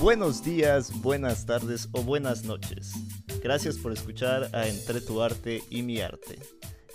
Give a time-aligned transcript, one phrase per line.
[0.00, 2.94] Buenos días, buenas tardes o buenas noches.
[3.42, 6.38] Gracias por escuchar a Entre tu arte y mi arte.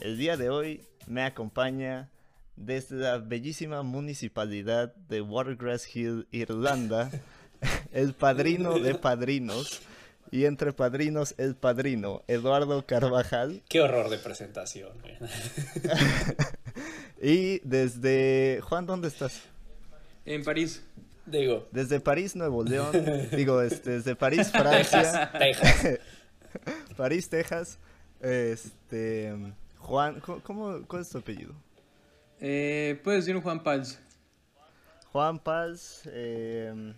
[0.01, 2.09] El día de hoy me acompaña
[2.55, 7.11] desde la bellísima municipalidad de Watergrass Hill, Irlanda,
[7.91, 9.81] el padrino de padrinos
[10.31, 13.61] y entre padrinos el padrino, Eduardo Carvajal.
[13.69, 14.97] Qué horror de presentación.
[17.21, 18.61] y desde...
[18.63, 19.43] Juan, ¿dónde estás?
[20.25, 20.81] En París.
[21.25, 21.67] Digo.
[21.71, 22.91] Desde París, Nuevo León.
[23.31, 25.31] digo, este, desde París, Francia.
[25.37, 25.99] Texas.
[26.97, 27.79] París, Texas.
[28.21, 29.33] Este...
[29.79, 31.53] Juan, ¿cómo, ¿cuál es tu apellido?
[32.39, 33.99] Eh, puedes decir Juan Pals.
[35.11, 36.93] Juan Pals, eh,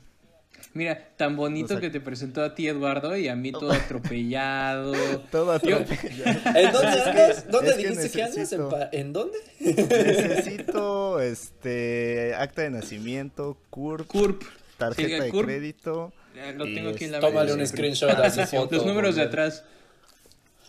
[0.73, 4.93] Mira, tan bonito que te presentó a ti Eduardo y a mí todo atropellado.
[5.31, 6.39] todo atropellado.
[6.55, 8.55] ¿En dónde, es ¿Dónde dijiste que, andas?
[8.91, 9.37] ¿En, dónde?
[9.59, 14.43] Necesito este acta de nacimiento, CURP, CURP.
[14.77, 16.13] tarjeta de crédito.
[16.55, 18.75] Lo tengo aquí en la Tómale un screenshot a esa foto.
[18.75, 19.63] Los números de atrás.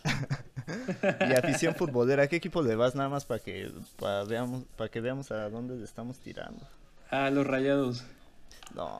[1.29, 4.89] y afición futbolera, ¿a qué equipo le vas nada más para que para veamos para
[4.89, 6.61] que veamos a dónde le estamos tirando?
[7.09, 8.05] A los Rayados.
[8.75, 8.99] No.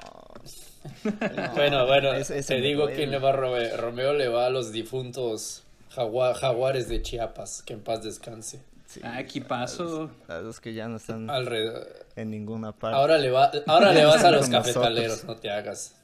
[1.54, 3.78] bueno, bueno, te digo quién le va a Romeo.
[3.78, 8.62] Romeo le va a los difuntos jaguares de Chiapas, que en paz descanse.
[9.04, 10.10] ah, equipazo.
[10.28, 12.98] A los, que ya no están alrededor en ninguna parte.
[12.98, 15.96] Ahora le va, ahora le vas a los cafetaleros, no te hagas.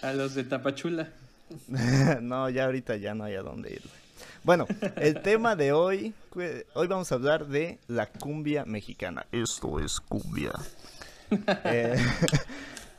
[0.00, 1.08] A los de Tapachula.
[2.20, 3.82] no, ya ahorita ya no hay a dónde ir.
[4.44, 6.14] Bueno, el tema de hoy,
[6.74, 9.26] hoy vamos a hablar de la cumbia mexicana.
[9.30, 10.52] Esto es cumbia.
[11.64, 11.96] eh,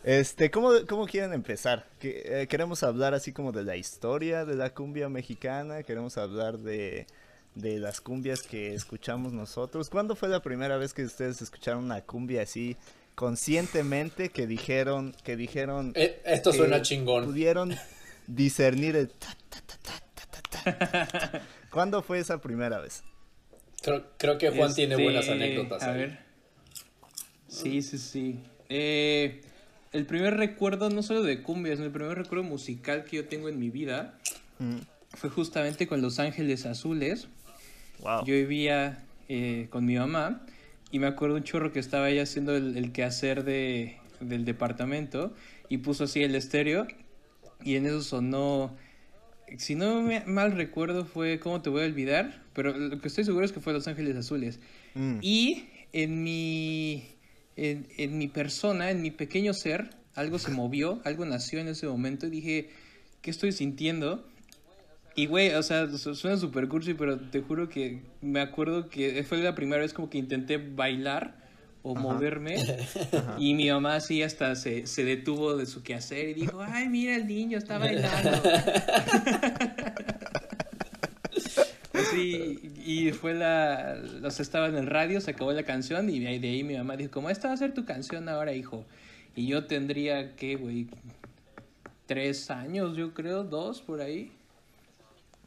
[0.03, 1.85] este, ¿cómo, ¿cómo, quieren empezar?
[2.01, 7.07] Eh, queremos hablar así como de la historia de la cumbia mexicana, queremos hablar de,
[7.55, 9.89] de las cumbias que escuchamos nosotros.
[9.89, 12.75] ¿Cuándo fue la primera vez que ustedes escucharon una cumbia así
[13.15, 17.25] conscientemente que dijeron que dijeron eh, esto suena chingón?
[17.25, 17.75] Pudieron
[18.27, 19.11] discernir el
[21.69, 23.03] ¿Cuándo fue esa primera vez?
[23.81, 25.83] Creo, creo que Juan tiene buenas este, anécdotas.
[25.83, 26.19] A ver.
[27.47, 28.39] Sí, sí, sí.
[28.69, 29.41] Eh,
[29.93, 33.59] el primer recuerdo, no solo de cumbias, el primer recuerdo musical que yo tengo en
[33.59, 34.15] mi vida
[34.59, 34.77] mm.
[35.15, 37.27] fue justamente con Los Ángeles Azules.
[38.25, 40.41] Yo vivía eh, con mi mamá
[40.91, 45.33] y me acuerdo un chorro que estaba ella haciendo el, quehacer de, del departamento
[45.69, 46.85] y puso así el estéreo
[47.63, 48.75] y en eso sonó,
[49.57, 52.41] si no me, mal recuerdo fue ¿Cómo te voy a olvidar?
[52.53, 54.59] Pero lo que estoy seguro es que fue Los Ángeles Azules.
[54.95, 55.19] Mm.
[55.21, 57.05] Y en mi
[57.55, 62.27] en, mi persona, en mi pequeño ser, algo se movió, algo nació en ese momento
[62.27, 62.69] y dije,
[63.21, 64.27] ¿qué estoy sintiendo?
[65.15, 69.37] Y güey, o sea, suena súper cursi, pero te juro que me acuerdo que fue
[69.39, 71.35] la primera vez como que intenté bailar
[71.83, 72.55] o moverme
[73.37, 77.15] y mi mamá así hasta se, se detuvo de su quehacer y dijo, ay, mira
[77.15, 78.31] el niño está bailando.
[82.11, 83.95] Sí, y fue la.
[83.95, 87.11] Los estaba en el radio, se acabó la canción y de ahí, mi mamá dijo:
[87.11, 88.83] ¿Cómo esta va a ser tu canción ahora, hijo?
[89.35, 90.87] Y yo tendría, ¿qué, güey?
[92.07, 94.31] Tres años, yo creo, dos por ahí.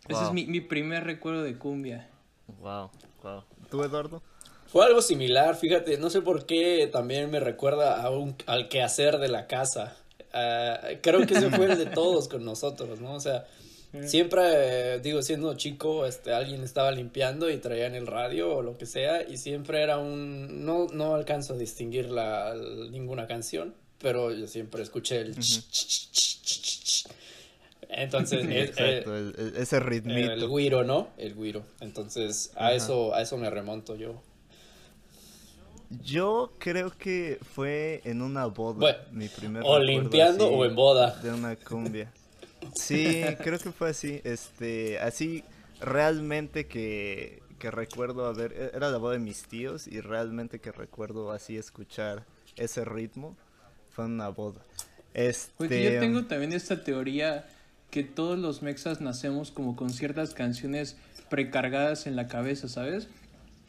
[0.09, 2.09] Ese es mi, mi, primer recuerdo de cumbia.
[2.61, 2.91] Wow,
[3.23, 3.43] wow.
[3.69, 4.23] ¿Tú, Eduardo?
[4.67, 9.19] Fue algo similar, fíjate, no sé por qué también me recuerda a un, al quehacer
[9.19, 9.97] de la casa.
[10.33, 13.15] Ah, creo que ese fue el de todos con nosotros, ¿no?
[13.15, 13.47] O sea,
[14.05, 18.85] Siempre, digo, siendo chico, este, alguien estaba limpiando y traían el radio o lo que
[18.85, 22.55] sea, y siempre era un, no, no alcanzo a distinguir la,
[22.91, 25.35] ninguna canción, pero yo siempre escuché el
[27.89, 28.45] entonces
[29.57, 30.33] ese ritmito.
[30.33, 34.21] el guiro no el guiro entonces a eso a eso me remonto yo.
[36.03, 41.17] Yo creo que fue en una boda mi primer o limpiando o en boda.
[41.23, 42.13] de una cumbia
[42.75, 44.21] Sí, creo que fue así.
[44.25, 45.45] Este, así
[45.81, 48.53] realmente que, que recuerdo haber.
[48.53, 52.25] E, era la voz de mis tíos y realmente que recuerdo así escuchar
[52.57, 53.37] ese ritmo.
[53.91, 54.61] Fue una boda.
[55.15, 55.53] Este...
[55.57, 57.47] Porque yo tengo también esta teoría
[57.91, 60.97] que todos los mexas nacemos como con ciertas canciones
[61.31, 63.09] precargadas en la cabeza, ¿sabes?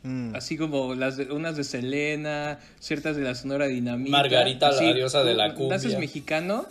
[0.03, 0.35] Mm.
[0.35, 4.11] Así como las de, unas de Selena, ciertas de la Sonora Dinamita.
[4.11, 5.77] Margarita, la diosa de la cumbia.
[5.77, 6.65] Naces mexicano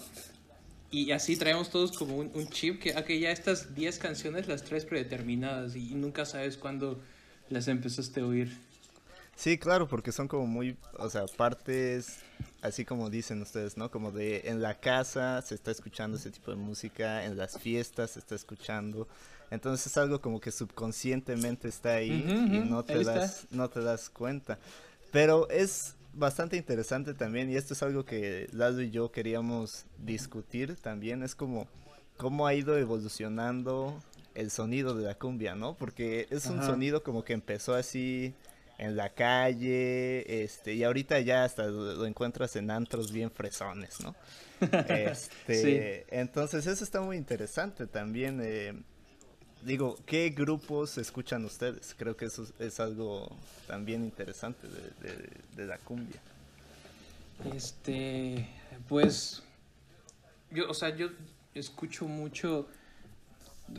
[0.97, 4.87] y así traemos todos como un, chip que, okay, ya estas 10 canciones las traes
[4.87, 6.99] predeterminadas y nunca sabes cuándo
[7.51, 8.57] las empezaste a oír.
[9.37, 12.21] Sí, claro, porque son como muy, o sea, partes,
[12.63, 13.91] así como dicen ustedes, ¿no?
[13.91, 18.13] Como de en la casa se está escuchando ese tipo de música, en las fiestas
[18.13, 19.07] se está escuchando.
[19.51, 24.09] Entonces es algo como que subconscientemente está ahí y no te das no te das
[24.09, 24.59] cuenta.
[25.13, 30.77] Pero es bastante interesante también, y esto es algo que Lalo y yo queríamos discutir
[30.77, 31.69] también, es como
[32.17, 34.03] cómo ha ido evolucionando
[34.35, 35.75] el sonido de la cumbia, ¿no?
[35.75, 38.35] Porque es un sonido como que empezó así
[38.79, 44.15] en la calle, este, y ahorita ya hasta lo, encuentras en antros bien fresones, ¿no?
[44.89, 48.41] Este, entonces eso está muy interesante también.
[48.43, 48.75] Eh,
[49.67, 51.95] digo, ¿qué grupos escuchan ustedes?
[51.99, 53.29] Creo que eso es algo
[53.67, 54.69] también interesante
[55.57, 56.21] de, la cumbia.
[57.55, 58.49] Este,
[58.89, 59.43] pues,
[60.51, 61.09] yo, o sea, yo
[61.55, 62.69] escucho mucho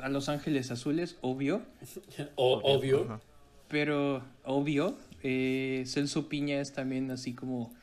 [0.01, 1.61] a Los Ángeles Azules, obvio.
[2.35, 3.21] obvio.
[3.69, 7.73] Pero, obvio, eh, Celso Piña es también así como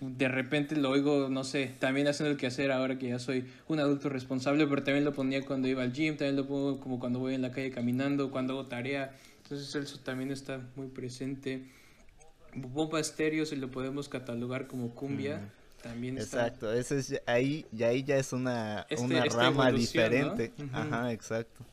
[0.00, 3.80] de repente lo oigo, no sé, también haciendo el quehacer ahora que ya soy un
[3.80, 7.18] adulto responsable, pero también lo ponía cuando iba al gym, también lo pongo como cuando
[7.18, 9.14] voy en la calle caminando, cuando hago tarea.
[9.42, 11.64] Entonces eso también está muy presente.
[12.54, 15.52] Bomba estéreo se lo podemos catalogar como cumbia.
[15.82, 16.46] También está...
[16.46, 20.52] Exacto, ese es, ahí, y ahí ya es una, este, una rama diferente.
[20.72, 21.64] Ajá, exacto.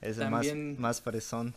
[0.00, 0.46] Es más,
[0.78, 1.54] más fresón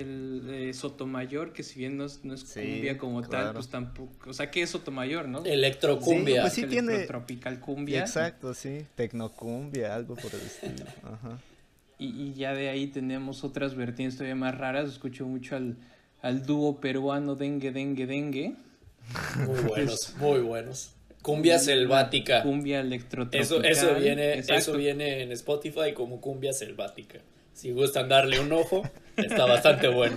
[0.00, 4.30] el eh, Sotomayor, que si bien no es, no es cumbia como tal, pues tampoco,
[4.30, 5.44] o sea, ¿qué es Sotomayor, no?
[5.44, 6.36] Electrocumbia.
[6.36, 6.98] Sí, pues sí tiene...
[7.06, 8.00] Tropical cumbia.
[8.00, 11.38] Exacto, sí, tecnocumbia, algo por el estilo, ajá.
[11.98, 15.76] Y, y, ya de ahí tenemos otras vertientes todavía más raras, escucho mucho al,
[16.22, 18.54] al dúo peruano Dengue, Dengue, Dengue.
[19.46, 20.92] Muy buenos, muy buenos.
[21.22, 22.42] Cumbia selvática.
[22.42, 23.40] Cumbia electrotropical.
[23.42, 27.20] Eso, eso, viene, eso viene en Spotify como cumbia selvática.
[27.52, 28.82] Si gustan darle un ojo,
[29.16, 30.16] está bastante bueno.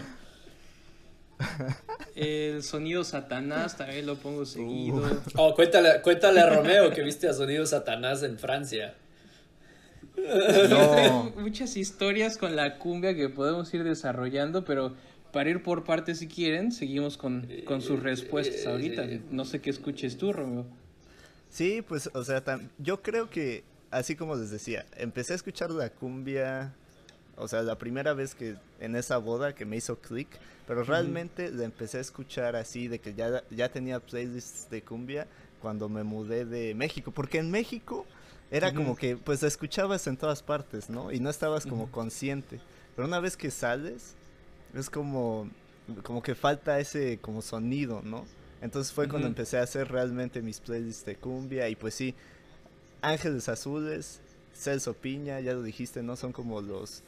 [2.16, 5.04] El sonido Satanás también lo pongo seguido.
[5.36, 8.96] Oh, cuéntale, cuéntale a Romeo que viste a Sonido Satanás en Francia.
[10.70, 11.34] No.
[11.38, 14.96] muchas historias con la cumbia que podemos ir desarrollando, pero
[15.32, 19.06] para ir por partes si quieren, seguimos con, con sus respuestas ahorita.
[19.32, 20.66] No sé qué escuches tú, Romeo.
[21.50, 22.44] Sí, pues, o sea,
[22.78, 26.74] yo creo que, así como les decía, empecé a escuchar la cumbia
[27.38, 30.28] o sea, la primera vez que en esa boda que me hizo click,
[30.68, 35.28] pero realmente la empecé a escuchar así, de que ya, ya tenía playlists de cumbia
[35.62, 38.06] cuando me mudé de México, porque en México
[38.52, 41.12] era como que pues la escuchabas en todas partes, ¿no?
[41.12, 42.60] Y no estabas como consciente.
[42.96, 44.14] Pero una vez que sales,
[44.76, 45.50] es como,
[46.04, 48.26] como que falta ese como sonido, ¿no?
[48.62, 52.14] Entonces fue cuando empecé a hacer realmente mis playlists de cumbia y pues sí,
[53.02, 54.22] Ángeles Azules,
[54.56, 56.16] Celso Piña, ya lo dijiste, ¿no?
[56.16, 57.02] Son como los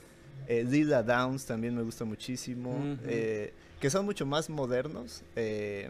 [0.47, 2.97] eh, Lila Downs también me gusta muchísimo.
[3.05, 5.89] Eh, que son mucho más modernos eh,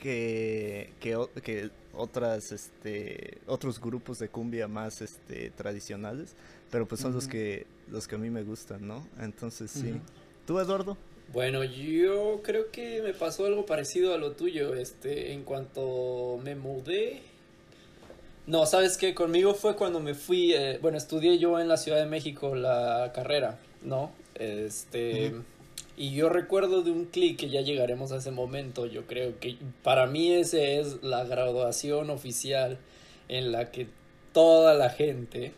[0.00, 6.34] que, que, otras, este, otros grupos de cumbia más este, tradicionales.
[6.70, 9.06] Pero pues son los, que, los que a mí me gustan, ¿no?
[9.20, 10.00] Entonces sí.
[10.46, 10.96] ¿Tú, Eduardo?
[11.32, 14.74] Bueno, yo creo que me pasó algo parecido a lo tuyo.
[14.74, 17.22] Este, en cuanto me mudé
[18.46, 19.14] no, ¿sabes qué?
[19.14, 23.12] Conmigo fue cuando me fui, eh, bueno, estudié yo en la Ciudad de México la
[23.14, 24.10] carrera, ¿no?
[24.34, 25.34] Este,
[25.96, 29.58] y yo recuerdo de un clic que ya llegaremos a ese momento, yo creo que
[29.82, 32.78] para mí ese es la graduación oficial
[33.28, 33.86] en la que
[34.32, 35.52] toda la gente,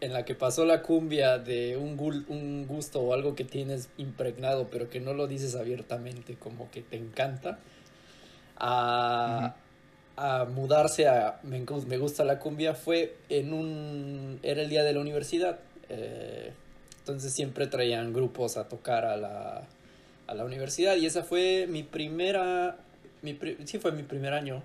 [0.00, 1.96] en la que pasó la cumbia de un,
[2.28, 6.82] un gusto o algo que tienes impregnado, pero que no lo dices abiertamente, como que
[6.82, 7.60] te encanta,
[8.56, 9.54] a
[10.16, 14.92] a mudarse a me, me, gusta la cumbia fue en un era el día de
[14.92, 16.52] la universidad eh,
[16.98, 19.62] entonces siempre traían grupos a tocar a la,
[20.26, 22.76] a la universidad y esa fue mi primera
[23.22, 24.62] mi, sí fue mi primer año.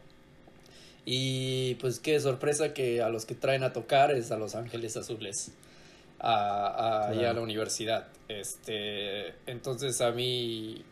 [1.05, 4.97] Y pues qué sorpresa que a los que traen a tocar es a Los Ángeles
[4.97, 5.51] Azules
[6.19, 10.83] a, a, a la universidad este entonces a mí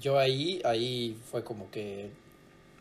[0.00, 2.08] yo ahí ahí fue como que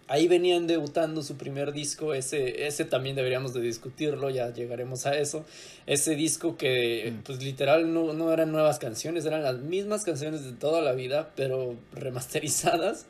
[0.08, 5.18] ahí venían debutando su primer disco, ese, ese también deberíamos de discutirlo, ya llegaremos a
[5.18, 5.46] eso.
[5.86, 7.24] Ese disco que, mm.
[7.24, 11.32] pues literal, no, no, eran nuevas canciones, eran las mismas canciones de toda la vida,
[11.36, 13.06] pero remasterizadas.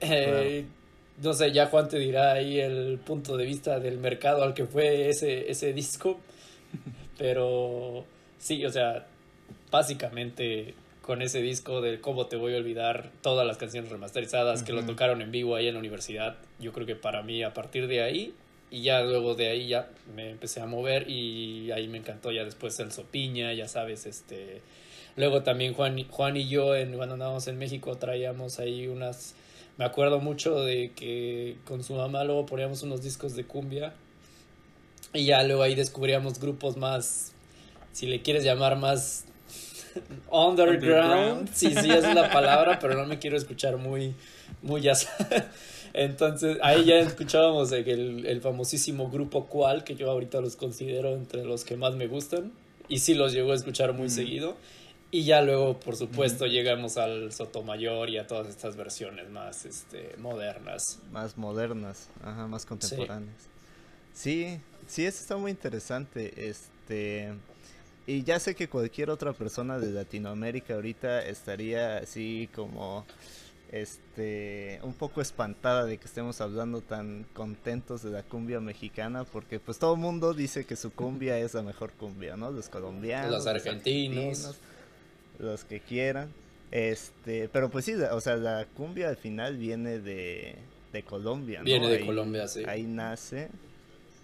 [0.00, 0.64] Eh,
[1.22, 4.64] no sé, ya Juan te dirá ahí el punto de vista del mercado al que
[4.64, 6.18] fue ese, ese disco,
[7.18, 8.04] pero
[8.38, 9.06] sí, o sea,
[9.70, 10.74] básicamente
[11.08, 14.84] con ese disco de Cómo te voy a olvidar, todas las canciones remasterizadas que lo
[14.84, 16.36] tocaron en vivo ahí en la universidad.
[16.58, 18.34] Yo creo que para mí a partir de ahí
[18.70, 22.44] y ya luego de ahí ya me empecé a mover y ahí me encantó ya
[22.44, 24.60] después el Sopiña, ya sabes, este
[25.16, 29.34] luego también Juan, Juan y yo en, cuando andábamos en México traíamos ahí unas
[29.78, 33.94] me acuerdo mucho de que con su mamá luego poníamos unos discos de cumbia
[35.14, 37.32] y ya luego ahí descubríamos grupos más
[37.92, 39.24] si le quieres llamar más
[40.30, 41.50] underground.
[41.52, 44.14] Sí, sí, es la palabra, pero no me quiero escuchar muy,
[44.62, 44.92] muy ya
[45.94, 51.44] Entonces, ahí ya escuchábamos el, el famosísimo grupo Cual, que yo ahorita los considero entre
[51.44, 52.52] los que más me gustan.
[52.88, 54.56] Y sí los llego a escuchar muy seguido.
[55.10, 60.14] Y ya luego, por supuesto, llegamos al Sotomayor y a todas estas versiones más este,
[60.18, 61.00] modernas.
[61.10, 63.48] Más modernas, ajá, más contemporáneas.
[64.12, 66.48] Sí, sí, eso está muy interesante.
[66.48, 67.32] Este.
[68.08, 73.04] Y ya sé que cualquier otra persona de Latinoamérica ahorita estaría así como
[73.70, 79.60] este un poco espantada de que estemos hablando tan contentos de la cumbia mexicana porque
[79.60, 82.50] pues todo el mundo dice que su cumbia es la mejor cumbia, ¿no?
[82.50, 84.56] Los colombianos, los argentinos,
[85.38, 86.30] los, que quieran.
[86.70, 90.54] Este, pero pues sí, o sea, la cumbia al final viene de,
[90.94, 91.66] de Colombia, ¿no?
[91.66, 92.62] Viene de Colombia, sí.
[92.66, 93.50] Ahí nace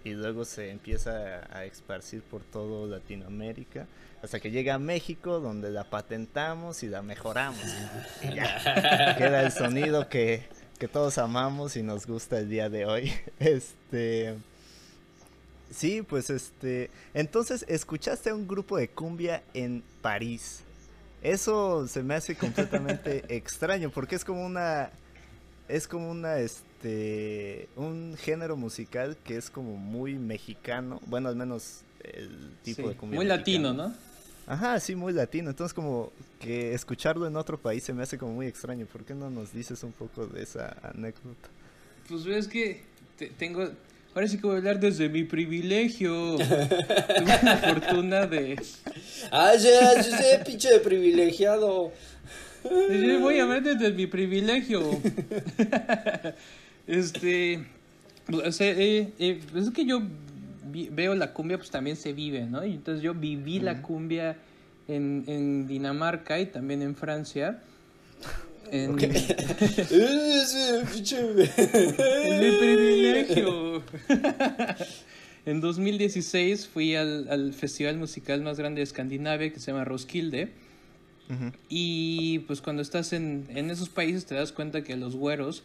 [0.04, 3.87] y luego se empieza a, esparcir por todo Latinoamérica
[4.23, 7.64] hasta que llega a México donde la patentamos y la mejoramos.
[8.23, 9.16] Y ya.
[9.16, 10.46] Queda el sonido que,
[10.78, 13.12] que todos amamos y nos gusta el día de hoy.
[13.38, 14.37] Este
[15.70, 20.62] sí pues este entonces escuchaste a un grupo de cumbia en París.
[21.23, 24.90] Eso se me hace completamente extraño porque es como una
[25.68, 26.73] es como una este
[27.76, 33.16] un género musical que es como muy mexicano, bueno, al menos el tipo de cumbia
[33.16, 33.94] muy latino, ¿no?
[34.46, 35.50] Ajá, sí, muy latino.
[35.50, 38.86] Entonces como que escucharlo en otro país se me hace como muy extraño.
[38.86, 41.48] ¿Por qué no nos dices un poco de esa anécdota?
[42.08, 42.82] Pues ves que
[43.38, 43.70] tengo
[44.14, 46.36] Ahora sí que voy a hablar desde mi privilegio.
[46.38, 48.56] Tengo la fortuna de.
[49.32, 51.90] ¡Ah, ya, ya, pinche privilegiado!
[52.62, 54.82] Yo voy a hablar desde mi privilegio.
[56.86, 57.52] este.
[58.28, 60.02] Eh, eh, es que yo
[60.90, 62.64] veo la cumbia, pues también se vive, ¿no?
[62.64, 64.36] Y entonces yo viví la cumbia
[64.88, 67.60] en, en Dinamarca y también en Francia.
[68.70, 69.20] En, en
[72.40, 73.82] mi privilegio.
[75.46, 80.52] en 2016 fui al, al, festival musical más grande de Escandinavia que se llama Roskilde.
[81.70, 85.62] Y pues cuando estás en, en, esos países te das cuenta que los güeros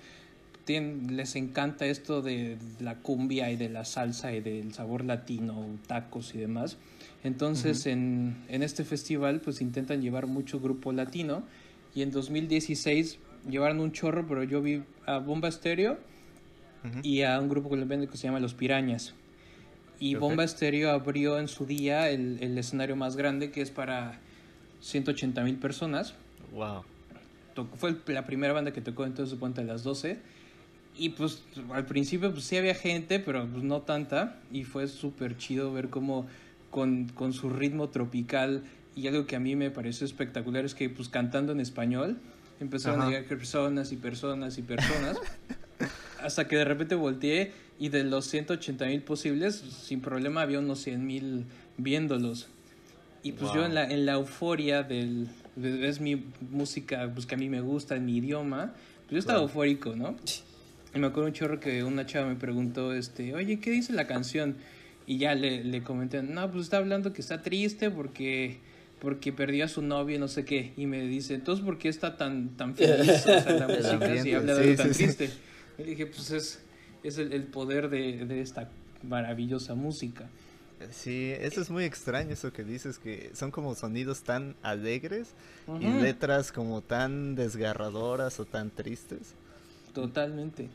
[0.69, 5.65] tienen, les encanta esto de la cumbia y de la salsa y del sabor latino,
[5.88, 6.77] tacos y demás.
[7.23, 11.41] Entonces en, en este festival pues intentan llevar mucho grupo latino
[11.95, 13.17] y en 2016
[13.49, 15.97] llevaron un chorro, pero yo vi a Bomba Estéreo
[17.01, 19.15] y a un grupo colombiano que se llama Los Pirañas.
[19.99, 24.19] Y Bomba Estéreo abrió en su día el, el escenario más grande que es para
[24.81, 26.13] 180 mil personas.
[26.53, 26.83] Wow.
[27.73, 30.38] fue la primera banda que tocó entonces ponte a las 12.
[31.00, 31.41] Y pues
[31.72, 34.36] al principio pues sí había gente, pero pues no tanta.
[34.51, 36.27] Y fue súper chido ver cómo
[36.72, 38.63] con, con, su ritmo tropical
[38.98, 42.18] y algo que a mí me pareció espectacular es que pues cantando en español
[42.60, 45.18] empezaron a llegar personas y personas y personas.
[46.22, 50.79] hasta que de repente volteé y de los 180 mil posibles, sin problema había unos
[50.79, 51.46] 100 mil
[51.77, 52.50] viéndolos.
[53.24, 55.29] Y pues yo en la, en la euforia del...
[55.62, 58.74] Es mi música pues, que a mí me gusta, en mi idioma.
[59.03, 60.18] Pues yo estaba eufórico, ¿no?
[60.93, 64.08] Y me acuerdo un chorro que una chava me preguntó, este, oye, ¿qué dice la
[64.08, 64.55] canción?
[65.05, 68.60] Y ya le, le comenté, no, pues está hablando que está triste porque
[69.00, 72.17] porque perdió a su novio no sé qué y me dice entonces por qué está
[72.17, 75.29] tan tan feliz o sea, la música si habla de algo tan triste.
[75.77, 76.60] Y dije pues es
[77.01, 78.69] es el, el poder de, de, esta
[79.03, 80.29] maravillosa música
[80.91, 85.34] Sí, eso es muy extraño eso que dices, que son como sonidos tan alegres
[85.79, 89.36] y letras como tan desgarradoras o tan tristes.
[89.93, 90.69] Totalmente.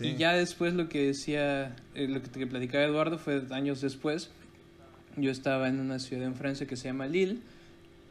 [0.00, 4.30] Y ya después lo que decía, eh, lo que te platicaba Eduardo fue años después.
[5.16, 7.38] Yo estaba en una ciudad en Francia que se llama Lille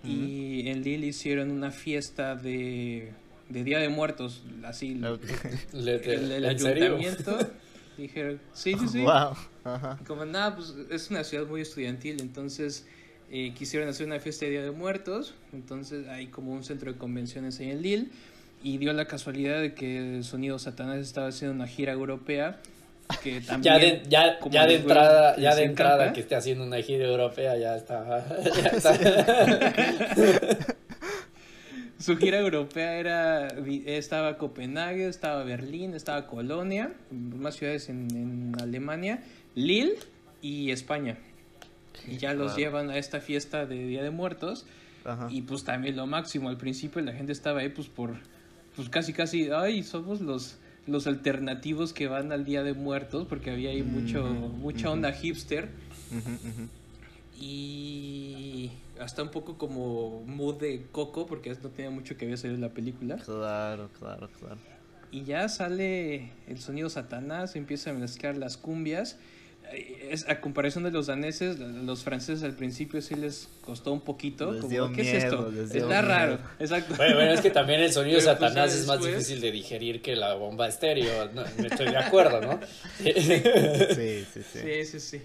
[0.04, 3.12] y en Lille hicieron una fiesta de,
[3.50, 5.00] de Día de Muertos, así.
[5.74, 7.38] el, ayuntamiento
[7.98, 9.06] dijeron, sí, sí, sí.
[10.08, 12.88] Como nada, pues es una ciudad muy estudiantil, entonces
[13.30, 16.98] eh, quisieron hacer una fiesta de Día de Muertos, entonces hay como un centro de
[16.98, 18.08] convenciones ahí en Lille,
[18.64, 22.60] y dio la casualidad de que Sonido Satanás estaba haciendo una gira europea.
[23.24, 26.78] Que también, ya de, ya, ya de entrada, ya de entrada que esté haciendo una
[26.82, 28.26] gira europea ya está.
[28.62, 28.98] Ya está.
[32.00, 33.48] Su gira europea era,
[33.86, 39.22] estaba Copenhague, estaba Berlín, estaba Colonia, más ciudades en, en Alemania,
[39.54, 39.96] Lille
[40.42, 41.18] y España.
[42.08, 44.66] Y ya los llevan a esta fiesta de Día de Muertos.
[45.30, 48.16] Y pues también lo máximo, al principio la gente estaba ahí pues por,
[48.76, 50.58] pues casi casi, ay, somos los,
[50.88, 55.70] los alternativos que van al Día de Muertos, porque había ahí mucho, mucha onda hipster.
[57.40, 62.62] y hasta un poco como mood de Coco, porque no tenía mucho que ver en
[62.62, 63.16] la película.
[63.18, 64.58] Claro, claro, claro.
[65.12, 69.18] Y ya sale el sonido Satanás, empieza a mezclar las cumbias.
[69.72, 74.60] Es, a comparación de los daneses, los franceses al principio sí les costó un poquito.
[74.60, 75.52] como, ¿Qué es esto?
[75.52, 76.96] Está raro, exacto.
[76.96, 80.34] Bueno, es que también el sonido pues, Satanás es más difícil de digerir que la
[80.34, 81.30] bomba estéreo.
[81.34, 82.60] No, estoy de acuerdo, ¿no?
[82.98, 84.60] sí, sí, sí.
[84.62, 85.22] Sí, sí, sí.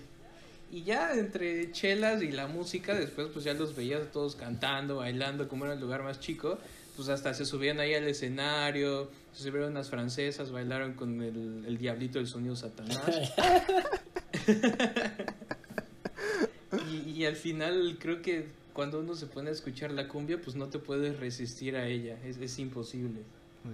[0.70, 5.48] Y ya entre chelas y la música, después pues ya los veías todos cantando, bailando,
[5.48, 6.58] como era el lugar más chico,
[6.96, 11.78] pues hasta se subían ahí al escenario, se subieron unas francesas, bailaron con el, el
[11.78, 13.00] diablito del sonido satanás.
[16.90, 20.56] y, y, al final creo que cuando uno se pone a escuchar la cumbia, pues
[20.56, 23.20] no te puedes resistir a ella, es, es imposible.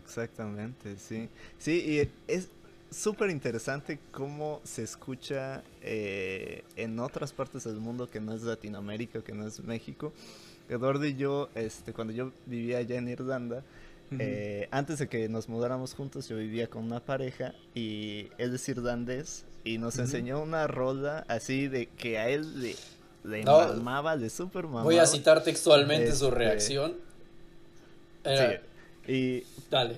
[0.04, 1.28] Exactamente, sí.
[1.58, 2.48] Sí, y es,
[2.90, 9.22] súper interesante cómo se escucha eh, en otras partes del mundo que no es Latinoamérica,
[9.22, 10.12] que no es México.
[10.68, 13.64] Eduardo y yo, este, cuando yo vivía allá en Irlanda,
[14.18, 18.68] eh, antes de que nos mudáramos juntos, yo vivía con una pareja y él es
[18.68, 22.76] irlandés y nos enseñó una rola así de que a él le,
[23.24, 24.84] le mamaba, le super mamaba.
[24.84, 26.96] Voy a citar textualmente su este, reacción.
[28.24, 29.96] sí, y Dale.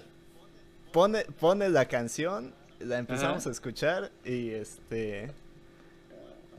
[0.92, 2.52] Pone, pone la canción
[2.84, 5.30] la empezamos a escuchar y este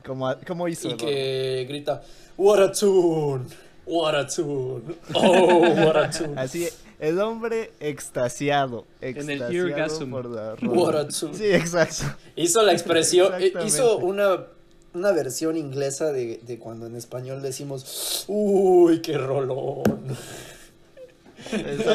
[0.04, 2.02] como, como hizo y que grita
[2.36, 3.44] what a tune
[3.86, 4.82] what a tune
[5.14, 10.56] oh what a tune así el hombre extasiado extasiado en el por la
[11.10, 12.04] sí exacto.
[12.36, 13.32] Hizo la expresión
[13.64, 14.46] hizo una
[14.92, 19.82] una versión inglesa de, de cuando en español decimos uy qué rolón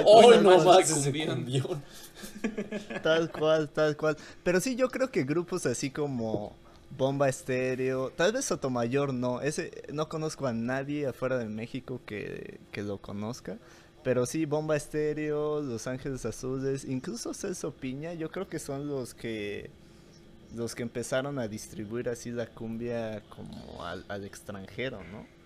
[0.06, 1.82] hoy no más ese cumbión
[3.01, 4.18] tal cual, tal cual.
[4.44, 6.56] Pero sí, yo creo que grupos así como
[6.97, 12.60] Bomba Estéreo, tal vez Sotomayor no, ese no conozco a nadie afuera de México que,
[12.76, 13.58] lo conozca.
[14.03, 19.13] Pero sí, Bomba Estéreo, Los Ángeles Azules, incluso Celso Piña, yo creo que son los
[19.13, 19.69] que
[20.55, 25.39] los que empezaron a distribuir así la cumbia como al, al extranjero, ¿no?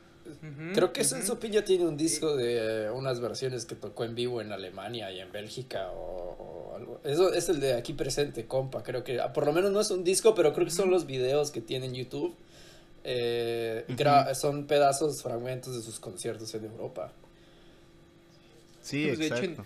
[0.73, 4.51] Creo que Celso Piña tiene un disco de unas versiones que tocó en vivo en
[4.51, 7.01] Alemania y en Bélgica o, algo.
[7.03, 8.83] Eso es el de aquí presente, compa.
[8.83, 11.51] Creo que por lo menos no es un disco, pero creo que son los videos
[11.51, 12.33] que tiene en YouTube.
[13.03, 13.85] Eh,
[14.33, 17.11] son pedazos, fragmentos de sus conciertos en Europa.
[18.83, 19.65] Sí, pues, exacto.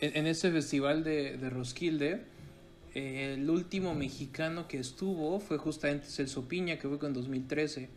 [0.00, 2.20] en, ese festival de, de Roskilde,
[2.94, 7.88] eh, el último mexicano que estuvo fue justamente Celso Piña, que fue con 2013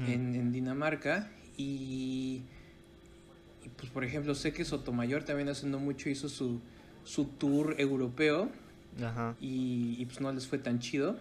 [0.00, 2.42] en, Dinamarca y,
[3.76, 6.60] pues por ejemplo sé que Sotomayor también hace no mucho hizo su,
[7.04, 8.50] su tour europeo
[9.40, 11.16] Y, pues no les fue tan chido.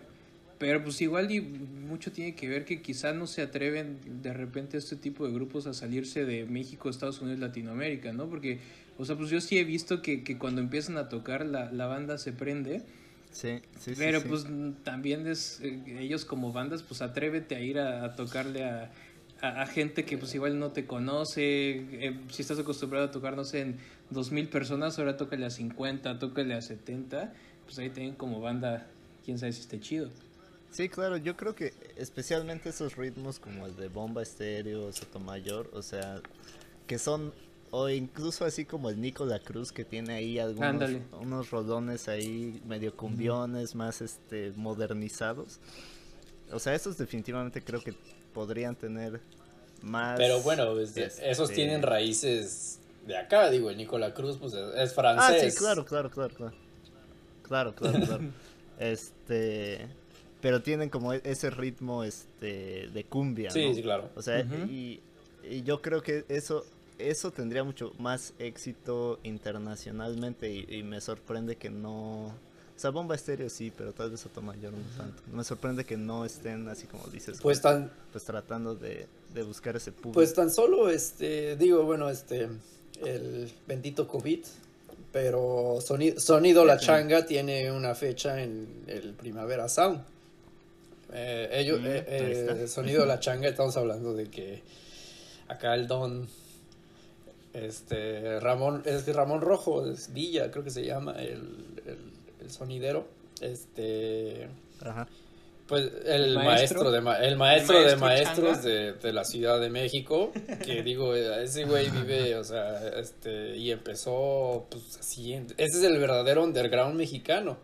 [0.64, 4.78] Pero pues igual y mucho tiene que ver que quizás no se atreven de repente
[4.78, 8.28] este tipo de grupos a salirse de México, Estados Unidos, Latinoamérica, ¿no?
[8.30, 8.62] Porque,
[8.98, 11.88] o sea, pues yo sí he visto que, que cuando empiezan a tocar la, la
[11.88, 12.82] banda se prende
[13.30, 14.46] Sí, sí, Pero pues
[14.86, 18.90] también es, eh, ellos como bandas, pues atrévete a ir a, tocarle a,
[19.42, 21.42] a, gente que pues igual no te conoce.
[21.92, 23.80] Eh, si estás acostumbrado a tocar, no sé, en
[24.12, 27.34] dos mil personas, ahora tócale a 50, tócale a 70.
[27.66, 28.88] Pues ahí tienen como banda,
[29.26, 30.10] quién sabe si esté chido.
[30.74, 35.84] Sí, claro, yo creo que especialmente esos ritmos como el de Bomba Estéreo, Sotomayor, o
[35.84, 36.20] sea,
[36.88, 37.32] que son
[37.70, 42.60] o incluso así como el Nico La Cruz que tiene ahí algunos unos rodones ahí
[42.66, 45.60] medio cumbiones más este modernizados.
[46.52, 47.94] O sea, esos definitivamente creo que
[48.34, 49.22] podrían tener
[49.84, 54.94] más Pero bueno, pues, esos este, tienen raíces de acá, digo, el Cruz pues es
[54.96, 55.44] francés.
[55.44, 56.56] Ah, sí, claro, claro, claro, claro.
[57.44, 58.24] Claro, claro, claro.
[58.80, 59.88] este
[60.44, 64.10] pero tienen como e-, ese ritmo este de cumbia, Sí, sí, claro.
[64.16, 65.00] O sea, y,
[65.50, 66.66] y yo creo que eso
[67.00, 72.28] eso tendría mucho más éxito internacionalmente y, me sorprende que no...
[72.76, 75.22] O sea, Bomba Estéreo sí, pero tal vez Sotomayor no tanto.
[75.32, 77.40] Me sorprende que no estén así como dices.
[77.42, 77.92] Pues tan...
[78.12, 79.08] Pues tratando de,
[79.46, 80.14] buscar ese público.
[80.14, 82.50] Pues tan solo, este, digo, bueno, este,
[83.06, 84.40] el bendito COVID,
[85.12, 90.13] pero Sonido, Sonido La Changa tiene una fecha en el Primavera Sound.
[91.14, 94.64] Eh, ellos, mm, eh, eh, Sonido La Changa, estamos hablando de que
[95.48, 96.28] acá el Don
[97.54, 102.02] este, Ramón, es Ramón Rojo, es Villa, creo que se llama, el,
[102.42, 103.08] el, sonidero.
[103.42, 104.48] Este.
[105.68, 110.32] Pues el maestro, de el maestro, de maestros de, de, la Ciudad de México,
[110.66, 116.00] que digo, ese güey vive, o sea, este, y empezó, pues así, ese es el
[116.00, 117.58] verdadero underground mexicano.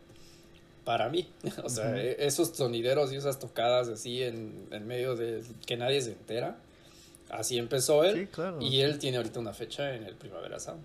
[0.84, 1.32] Para mí.
[1.64, 6.02] O sea, e, esos sonideros y esas tocadas así en, en medio de que nadie
[6.02, 6.58] se entera.
[7.30, 8.28] Así empezó él.
[8.60, 10.82] Y él tiene ahorita una fecha en el Primavera Sound.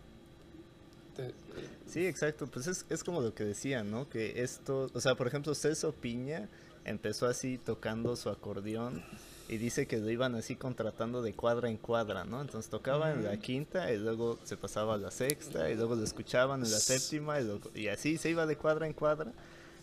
[1.86, 2.46] Sí, exacto.
[2.46, 4.08] Pues es, es como lo que decía, ¿no?
[4.08, 6.48] Que esto, o sea, por ejemplo, Celso Piña
[6.84, 9.02] empezó así tocando su acordeón
[9.48, 12.40] y dice que lo iban así contratando de cuadra en cuadra, ¿no?
[12.40, 16.04] Entonces tocaba en la quinta y luego se pasaba a la sexta y luego lo
[16.04, 19.32] escuchaban en la séptima y, y así se iba de cuadra en cuadra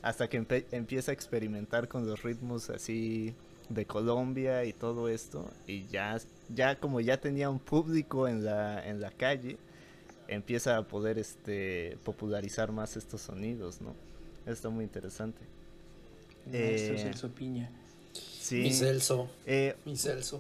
[0.02, 3.36] hasta que empieza a experimentar con los ritmos así
[3.70, 6.18] de Colombia y todo esto y ya
[6.54, 9.58] ya como ya tenía un público en la en la calle
[10.32, 13.94] empieza a poder este popularizar más estos sonidos, ¿no?
[14.46, 15.42] Está muy interesante.
[16.52, 17.70] Eh, Celso Piña.
[18.14, 18.62] Sí.
[18.62, 19.30] Mi Celso.
[19.46, 20.40] Eh, Mi Celso.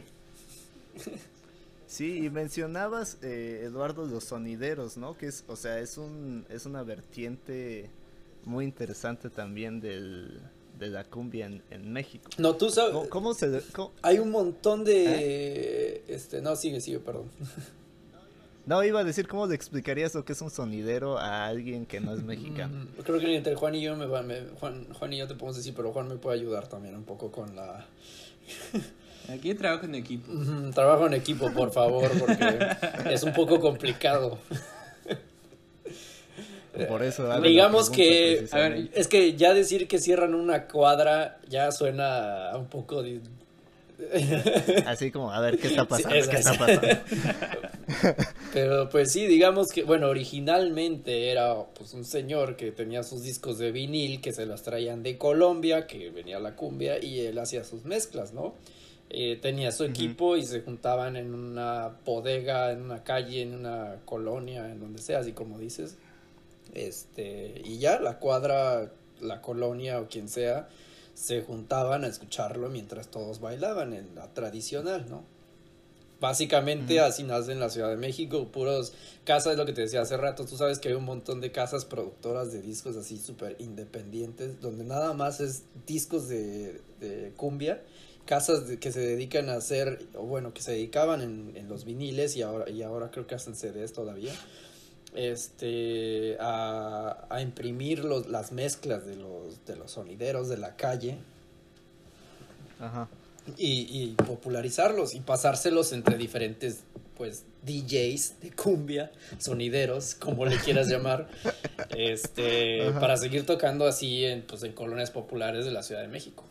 [1.88, 5.17] Sí, y mencionabas, eh, Eduardo, los sonideros, ¿no?
[5.17, 7.89] Que es, o sea, es, un, es una vertiente
[8.45, 10.41] muy interesante también del,
[10.80, 12.30] de la cumbia en, México.
[12.38, 13.08] No, tú sabes.
[13.10, 13.62] ¿Cómo, se.?
[14.01, 15.06] Hay un montón de.
[15.06, 16.04] ¿Eh?
[16.08, 17.30] Este, no, sigue, sigue, perdón.
[18.63, 21.99] No, iba a decir, ¿cómo le explicarías lo que es un sonidero a alguien que
[21.99, 22.86] no es mexicano?
[23.04, 24.23] Creo que entre Juan y yo me, va,
[24.60, 27.32] Juan, Juan y yo te podemos decir, pero Juan me puede ayudar también un poco
[27.32, 27.88] con la...
[29.30, 30.32] Aquí trabajo en equipo.
[30.75, 32.60] trabajo en equipo, por favor, porque
[33.12, 34.38] es un poco complicado.
[36.89, 41.72] Por eso, digamos que a ver, es que ya decir que cierran una cuadra ya
[41.72, 43.04] suena un poco
[44.88, 46.15] Así como, a ver, ¿qué está pasando?
[46.30, 46.88] ¿Qué está pasando?
[48.54, 53.58] Pero pues sí, digamos que, bueno, originalmente era pues un señor que tenía sus discos
[53.58, 57.63] de vinil que se los traían de Colombia, que venía la cumbia y él hacía
[57.63, 58.56] sus mezclas, ¿no?
[59.10, 63.98] Eh, tenía su equipo y se juntaban en una bodega, en una calle, en una
[64.06, 65.98] colonia, en donde sea, así como dices.
[66.74, 70.70] Este, y ya la cuadra, la colonia o quien sea,
[71.14, 75.24] se juntaban a escucharlo mientras todos bailaban en la tradicional, ¿no?
[76.20, 80.02] Básicamente así nace en la Ciudad de México, puros casas, es lo que te decía
[80.02, 83.56] hace rato, tú sabes que hay un montón de casas productoras de discos así súper
[83.58, 86.80] independientes, donde nada más es discos de,
[87.38, 87.82] cumbia,
[88.26, 92.36] casas que se dedican a hacer, o bueno, que se dedicaban en, en los viniles
[92.36, 94.32] y ahora, y ahora creo que hacen CDs todavía
[95.13, 101.17] este, a, a imprimir los, las mezclas de los, de los sonideros de la calle.
[103.58, 106.84] Y, y, popularizarlos y pasárselos entre diferentes
[107.15, 111.28] pues DJs de cumbia, sonideros, como le quieras llamar,
[111.95, 116.43] este, para seguir tocando así en, pues, en colonias populares de la Ciudad de México.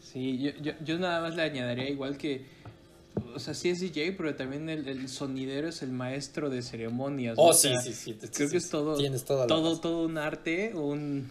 [0.00, 2.46] Sí, yo, yo, yo nada más le añadiría igual que
[3.34, 7.34] o sea, sí es DJ, pero también el, sonidero es el maestro de ceremonias.
[7.36, 8.96] Oh, sí, sí, sí, Creo que es todo,
[9.46, 11.28] todo, todo un arte, un,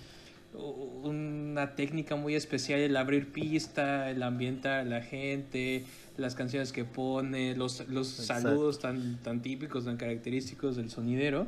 [1.04, 5.84] una técnica muy especial, el abrir pista, el ambientar a la gente,
[6.18, 11.48] las canciones que pone, los, los saludos tan, tan típicos, tan característicos del sonidero.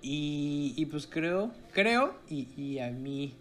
[0.00, 3.34] Y, y pues creo, creo, y, y a mí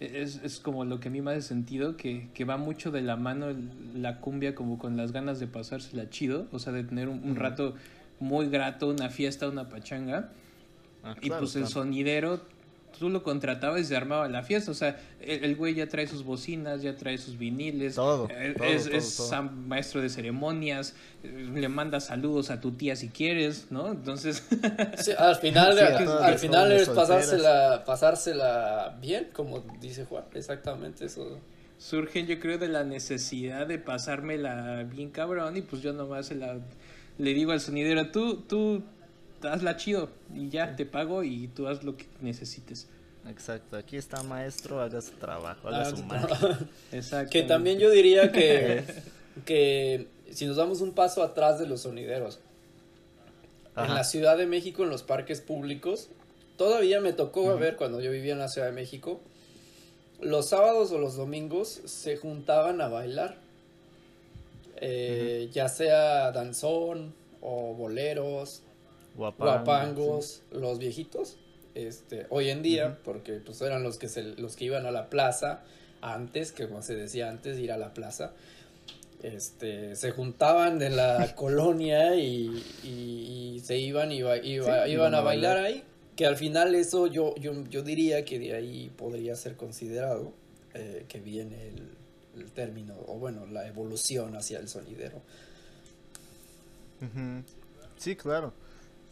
[0.00, 3.00] es, es, como lo que a mí me hace sentido, que, que, va mucho de
[3.00, 3.48] la mano
[3.94, 7.74] la cumbia como con las ganas de pasársela chido, o sea, de tener un, rato
[8.20, 10.32] muy grato, una fiesta, una pachanga.
[11.02, 12.40] Ah, y pues el sonidero
[12.98, 14.70] tú lo contratabas y se armaba la fiesta.
[14.70, 17.94] O sea, el, güey ya trae sus bocinas, ya trae sus viniles.
[17.94, 18.28] Todo.
[18.30, 19.32] Eh, es, es
[19.66, 20.94] maestro de ceremonias.
[21.22, 23.88] Eh, le manda saludos a tu tía si quieres, ¿no?
[23.90, 24.44] Entonces.
[24.98, 30.24] Sí, al final, al final es pasársela, pasársela bien, como dice Juan.
[30.34, 31.38] Exactamente eso.
[31.78, 35.56] Surgen, yo creo, de la necesidad de pasármela bien cabrón.
[35.56, 36.58] Y pues yo nomás la,
[37.18, 38.82] le digo al sonidero, tú, tú
[39.42, 42.88] hazla chido y ya te pago y tú haz lo que necesites.
[43.28, 45.96] Exacto, aquí está maestro, haga su trabajo, haga su
[46.92, 47.30] Exacto.
[47.30, 48.84] Que también yo diría que,
[49.44, 52.40] que si nos damos un paso atrás de los sonideros,
[53.76, 56.08] en la Ciudad de México, en los parques públicos,
[56.56, 59.20] todavía me tocó ver cuando yo vivía en la Ciudad de México,
[60.20, 63.36] los sábados o los domingos se juntaban a bailar,
[64.76, 68.62] eh, ya sea danzón o boleros
[69.16, 71.36] guapangos, los viejitos,
[71.74, 75.10] este, hoy en día, porque pues eran los que se, los que iban a la
[75.10, 75.62] plaza
[76.00, 78.32] antes, que como se decía antes, ir a la plaza,
[79.22, 85.82] este, se juntaban de la colonia y, y, se iban y iban a bailar ahí,
[86.14, 90.32] que al final eso yo, yo, yo diría que de ahí podría ser considerado
[90.74, 95.20] eh, que viene el, el, término, o bueno, la evolución hacia el sonidero.
[97.98, 98.52] Sí, claro.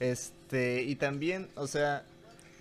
[0.01, 2.05] Este, y también, o sea,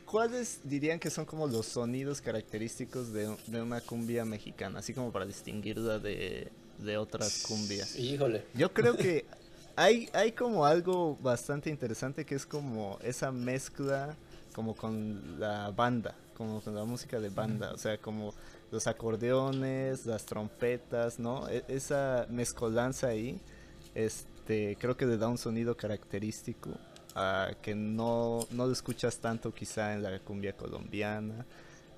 [0.05, 4.79] ¿cuáles dirían que son como los sonidos característicos de, de una cumbia mexicana?
[4.79, 7.95] Así como para distinguirla de, de otras cumbias.
[7.97, 8.45] Híjole.
[8.53, 9.25] Yo creo que
[9.75, 14.15] hay, hay como algo bastante interesante que es como esa mezcla
[14.53, 18.33] como con la banda, como con la música de banda, o sea, como
[18.71, 21.49] los acordeones, las trompetas, ¿no?
[21.49, 23.41] E, esa mezcolanza ahí,
[23.95, 26.69] este, creo que le da un sonido característico
[27.61, 31.45] que no, no lo escuchas tanto quizá en la cumbia colombiana.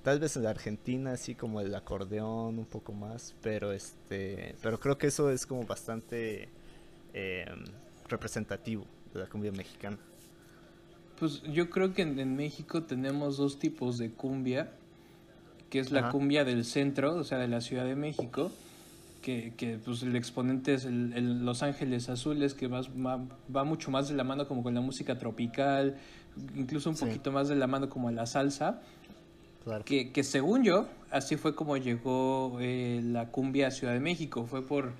[0.03, 4.79] Tal vez en la Argentina así como el acordeón un poco más, pero este, pero
[4.79, 6.49] creo que eso es como bastante
[7.13, 7.63] em,
[8.07, 9.97] representativo de la cumbia mexicana.
[11.17, 14.71] Pues yo creo que en, México tenemos dos tipos de cumbia,
[15.69, 18.51] que es la cumbia del centro, o sea, de la Ciudad de México,
[19.25, 22.81] que, que pues el exponente es el, Los Ángeles Azules, que va,
[23.53, 25.95] va, mucho más de la mano como con la música tropical,
[26.55, 28.83] incluso un poquito más de la mano como la salsa.
[29.83, 34.45] Que, que, según yo, así fue como llegó eh, la cumbia a Ciudad de México,
[34.45, 34.91] fue por,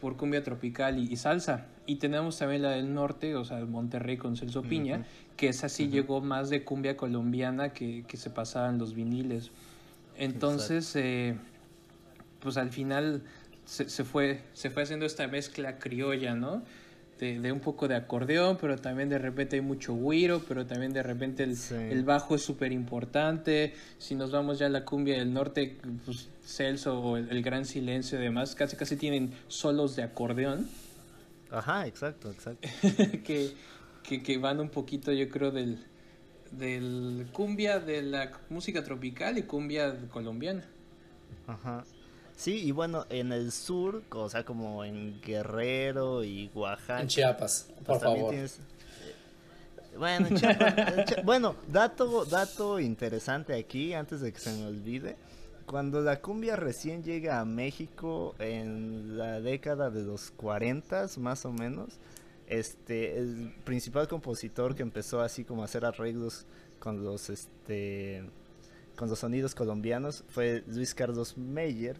[0.00, 1.66] por cumbia tropical y, salsa.
[1.84, 5.04] Y tenemos también la del norte, o sea, Monterrey con Celso Piña,
[5.36, 9.50] que esa sí llegó más de cumbia colombiana que, que se pasaban los viniles.
[10.16, 11.34] Entonces, eh,
[12.38, 13.24] pues al final
[13.64, 16.62] se, se, fue, se fue haciendo esta mezcla criolla, ¿no?
[17.18, 20.92] De, de, un poco de acordeón, pero también de repente hay mucho güiro, pero también
[20.92, 23.74] de repente el, el bajo es súper importante.
[23.98, 28.18] Si nos vamos ya a la cumbia del norte, pues Celso o el, Gran Silencio
[28.18, 30.68] y demás, casi casi tienen solos de acordeón.
[31.50, 32.68] Ajá, exacto, exacto.
[33.24, 33.54] que,
[34.02, 35.84] que, que, van un poquito, yo creo, del,
[36.50, 40.64] del cumbia de la música tropical y cumbia colombiana.
[41.46, 41.84] Ajá.
[42.36, 47.00] Sí, y bueno, en el sur, o sea, como en Guerrero y Oaxaca.
[47.00, 48.34] En Chiapas, por pues favor.
[48.34, 48.48] Eh,
[49.96, 55.16] bueno, Chiapas, bueno, dato, dato interesante aquí, antes de que se me olvide.
[55.66, 61.52] Cuando la cumbia recién llega a México en la década de los 40 más o
[61.52, 61.98] menos,
[62.46, 66.44] este, el principal compositor que empezó así como a hacer arreglos
[66.78, 68.24] con los, este,
[68.96, 71.96] con los sonidos colombianos fue Luis Carlos Meyer,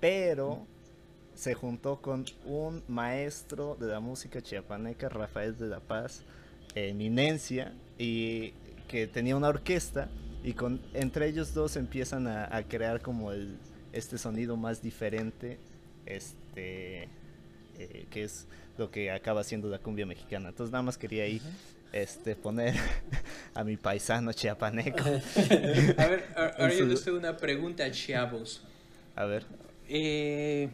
[0.00, 0.66] pero
[1.34, 6.22] se juntó con un maestro de la música chiapaneca, Rafael de la Paz,
[6.74, 8.52] eminencia, y
[8.88, 10.08] que tenía una orquesta,
[10.42, 13.56] y con entre ellos dos empiezan a, crear como el,
[13.92, 15.58] este sonido más diferente,
[16.06, 17.08] este,
[17.78, 20.50] eh, que es lo que acaba siendo la cumbia mexicana.
[20.50, 21.40] Entonces nada más quería ahí
[21.92, 22.74] este, poner
[23.54, 25.04] a mi paisano chiapaneco.
[25.04, 28.62] a ver, ahora yo les tengo una pregunta, chavos.
[29.16, 29.44] A ver
[29.92, 30.68] eh,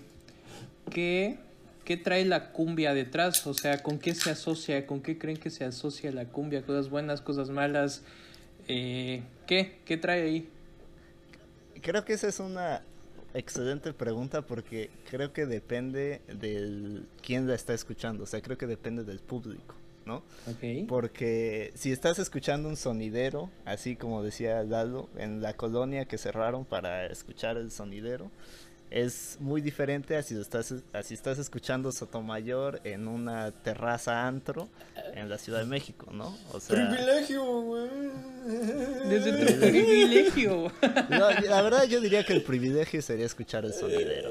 [0.90, 1.38] ¿qué,
[1.85, 3.46] ¿qué, trae la cumbia detrás?
[3.46, 4.87] O sea, ¿con qué se asocia?
[4.87, 6.62] ¿Con qué creen que se asocia la cumbia?
[6.62, 8.02] ¿Cosas buenas, cosas malas?
[8.68, 9.79] Eh, ¿Qué?
[9.87, 10.48] ¿Qué trae ahí?
[11.81, 12.83] Creo que esa es una
[13.33, 18.24] excelente pregunta porque creo que depende del quién la está escuchando.
[18.24, 19.74] O sea, creo que depende del público.
[20.07, 20.22] ¿no?
[20.87, 26.64] Porque si estás escuchando un sonidero, así como decía Lalo, en la colonia que cerraron
[26.64, 28.31] para escuchar el sonidero,
[28.90, 34.68] es muy diferente a si estás, así estás escuchando Sotomayor en una terraza antro
[35.14, 36.37] en la Ciudad de México, ¿no?
[36.53, 37.88] O sea, privilegio, güey.
[39.09, 40.72] Desde tu privilegio.
[41.11, 44.31] la verdad yo diría que el privilegio sería escuchar el sonidero.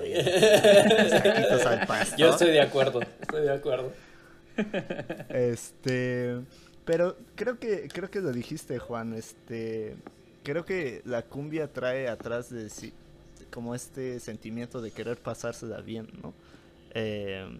[2.18, 3.91] Yo estoy de acuerdo, estoy de acuerdo.
[5.30, 6.39] Este,
[6.86, 9.98] pero creo que creo que lo dijiste, Juan, este
[10.44, 12.94] creo que la cumbia trae atrás de sí
[13.56, 16.34] como este sentimiento de querer pasársela bien, ¿no?
[16.94, 17.58] Eh,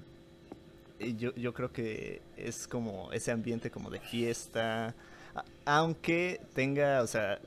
[1.00, 4.94] y yo, yo creo que es como ese ambiente como de fiesta,
[5.64, 7.40] aunque tenga, o sea,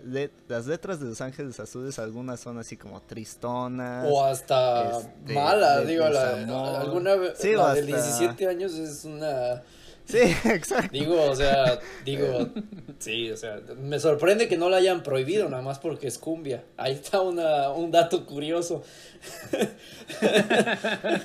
[0.49, 4.07] las letras de Los Ángeles Azules, algunas son así como tristonas.
[4.11, 9.63] O hasta este, malas, digo, la, alguna sí, la de 17 años es una
[10.09, 10.19] Sí,
[10.49, 10.91] exacto.
[10.91, 12.49] Digo, o sea, digo,
[12.99, 16.65] sí, o sea, me sorprende que no la hayan prohibido nada más porque es cumbia.
[16.79, 18.83] Ahí está una, un dato curioso.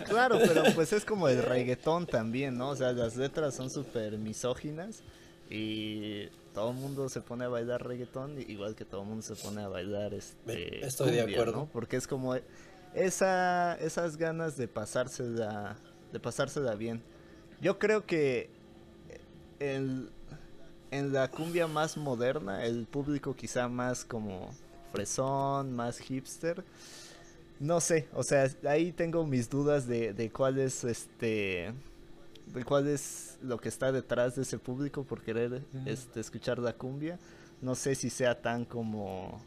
[0.07, 2.69] Claro, pero pues es como el reggaetón también, ¿no?
[2.69, 5.01] O sea, las letras son súper misóginas
[5.49, 9.35] y todo el mundo se pone a bailar reggaetón igual que todo el mundo se
[9.35, 11.53] pone a bailar este Estoy de acuerdo.
[11.53, 11.69] ¿no?
[11.71, 12.35] Porque es como
[12.93, 15.77] esa esas ganas de pasársela
[16.11, 17.01] de pasársela bien.
[17.61, 18.49] Yo creo que
[19.59, 20.09] en
[21.13, 24.49] la cumbia más moderna, el público quizá más como
[24.91, 26.63] fresón, más hipster.
[27.59, 31.73] No sé, o sea, ahí tengo mis dudas de, de cuál es este
[32.47, 36.73] de cuál es lo que está detrás de ese público por querer este, escuchar la
[36.73, 37.17] cumbia.
[37.61, 39.41] no sé si sea tan como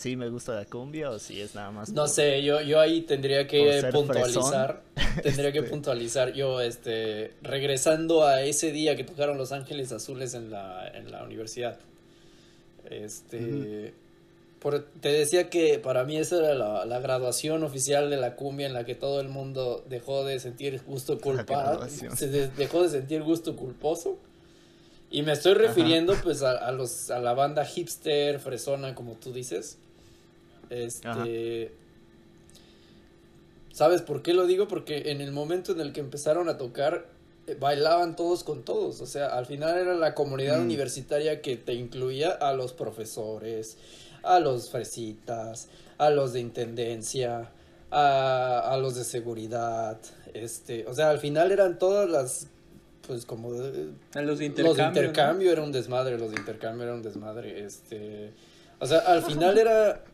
[0.00, 1.90] sí me gusta la cumbia o si es nada más.
[1.92, 4.82] No sé, yo, yo ahí tendría que puntualizar.
[5.22, 5.70] Tendría que este.
[5.70, 6.32] puntualizar.
[6.32, 11.24] Yo, este, regresando a ese día que tocaron Los Ángeles Azules en la, en la
[11.24, 11.78] universidad.
[12.88, 13.92] Este.
[15.00, 18.72] te decía que para mí esa era la, la, graduación oficial de la cumbia en
[18.72, 21.86] la que todo el mundo dejó de sentir gusto culpado.
[21.88, 24.18] Se dejó de sentir gusto culposo.
[25.12, 29.32] Y me estoy refiriendo pues a, a, los, a la banda hipster, fresona, como tú
[29.32, 29.76] dices.
[30.70, 31.72] Este.
[33.72, 34.68] ¿Sabes por qué lo digo?
[34.68, 37.06] Porque en el momento en el que empezaron a tocar,
[37.46, 39.00] eh, bailaban todos con todos.
[39.00, 40.62] O sea, al final era la comunidad mm.
[40.62, 43.78] universitaria que te incluía a los profesores,
[44.22, 47.50] a los fresitas, a los de intendencia,
[47.90, 49.98] a, a los de seguridad.
[50.34, 52.48] Este, o sea, al final eran todas las
[53.06, 56.94] pues como los de intercambio, los de intercambio era un desmadre, los de intercambio era
[56.94, 58.32] un desmadre, este,
[58.78, 60.04] o sea, al final era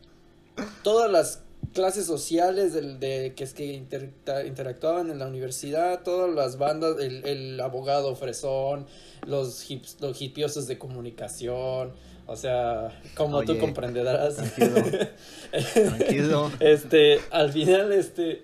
[0.83, 1.43] todas las
[1.73, 7.25] clases sociales del, de, que es que interactuaban en la universidad, todas las bandas, el,
[7.25, 8.85] el abogado fresón,
[9.25, 11.93] los, hips, los hipiosos de comunicación,
[12.27, 14.35] o sea, como tú comprenderás.
[14.35, 14.83] Tranquilo.
[15.73, 16.51] tranquilo.
[16.59, 18.43] Este, al final, este,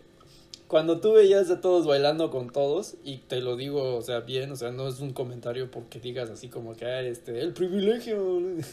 [0.74, 4.52] cuando tú veías a todos bailando con todos, y te lo digo, o sea, bien,
[4.52, 8.42] o sea, no es un comentario porque digas así como que, este, el privilegio.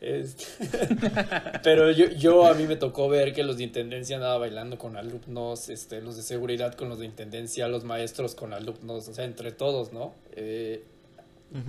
[0.00, 0.46] Este,
[1.62, 4.96] pero yo, yo a mí me tocó ver que los de intendencia andaban bailando con
[4.96, 9.26] alumnos, este, los de seguridad con los de intendencia, los maestros con alumnos, o sea,
[9.26, 10.14] entre todos, ¿no?
[10.36, 10.82] Eh,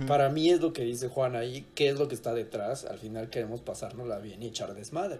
[0.08, 2.98] para mí es lo que dice Juan ahí, qué es lo que está detrás, al
[2.98, 5.18] final queremos pasárnosla bien y echar desmadre.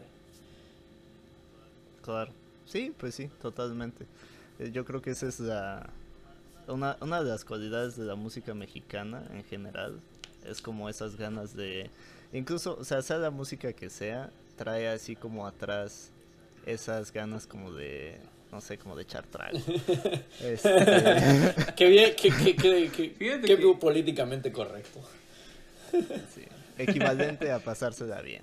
[2.02, 2.30] Claro,
[2.64, 4.06] sí, pues sí, totalmente.
[4.58, 5.88] Eh, yo creo que esa es la,
[6.68, 10.00] una, una de las cualidades de la música mexicana en general,
[10.44, 11.90] es como esas ganas de
[12.32, 16.10] Incluso, o sea, sea la música que sea, trae así como atrás
[16.64, 18.16] esas ganas como de,
[18.50, 19.58] no sé, como de echar trago.
[20.42, 21.54] este...
[21.76, 25.00] Qué bien, qué, qué, qué, qué, políticamente correcto.
[25.90, 26.42] Sí,
[26.78, 28.42] equivalente a pasársela bien,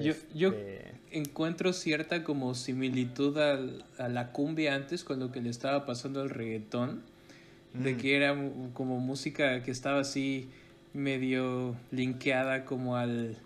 [0.00, 5.50] Yo, yo este, encuentro cierta como similitud a la cumbia antes con lo que le
[5.50, 7.02] estaba pasando al reggaetón,
[7.74, 7.98] de mm.
[7.98, 8.36] que era
[8.72, 10.48] como música que estaba así
[10.94, 13.36] medio linkeada como al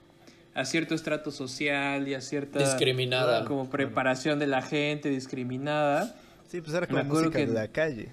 [0.55, 3.45] a cierto estrato social y a cierta discriminada.
[3.45, 6.17] como preparación de la gente discriminada.
[6.49, 8.09] Sí pues era como música de la calle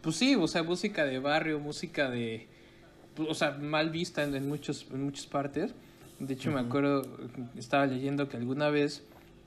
[0.00, 2.46] pues sí o sea música de barrio música de
[3.16, 5.72] o sea mal vista en, muchos en muchas partes
[6.20, 7.02] de hecho me acuerdo
[7.56, 9.02] estaba leyendo que alguna vez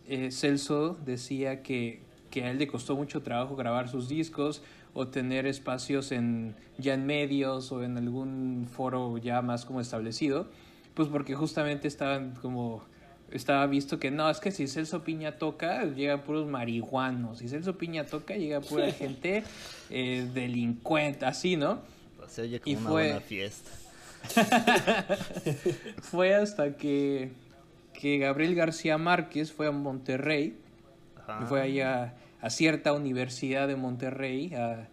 [0.07, 2.01] eh, Celso decía que
[2.33, 4.63] que a él le costó mucho trabajo grabar sus discos
[4.95, 10.47] o tener espacios en, ya en medios o en algún foro ya más como establecido,
[10.95, 12.83] pues porque justamente estaban como
[13.29, 17.37] estaba visto que no, es que si Celso Piña toca, llega puros marihuanos.
[17.37, 19.43] Si Celso Piña toca, llega pura gente
[19.91, 21.81] eh, delincuente, así, ¿no?
[22.27, 23.01] Se oye como y una fue...
[23.03, 23.69] buena fiesta.
[26.01, 27.31] fue hasta que,
[27.93, 30.57] que Gabriel García Márquez fue a Monterrey.
[31.41, 34.89] Y fue allá a cierta universidad de Monterrey a,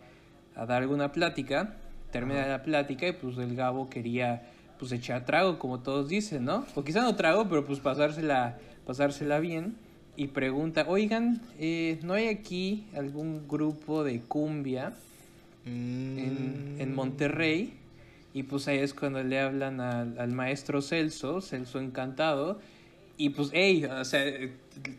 [0.66, 1.76] dar alguna plática.
[2.12, 4.42] Termina la plática y pues el Gabo quería
[4.78, 6.64] pues echar trago, como todos dicen, ¿no?
[6.74, 9.76] O quizá no trago, pero pues pasársela, pasársela bien.
[10.16, 14.92] Y pregunta, oigan, eh, ¿no hay aquí algún grupo de cumbia
[15.66, 17.74] en, en, Monterrey?
[18.32, 22.60] Y pues ahí es cuando le hablan al, al maestro Celso, Celso encantado,
[23.20, 24.24] y pues, hey, o sea,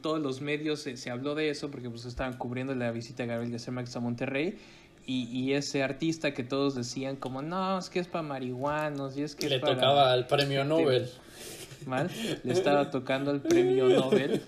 [0.04, 3.50] todos los medios se, habló de eso porque pues estaban cubriendo la visita de Gabriel
[3.54, 4.60] García Márquez a Monterrey.
[5.08, 9.24] Y, y, ese artista que todos decían como, no, es que es para marihuanos y
[9.24, 9.74] es que Le es para...
[9.74, 11.10] tocaba el premio Nobel.
[11.88, 12.12] Mal,
[12.44, 14.44] le estaba tocando el premio Nobel.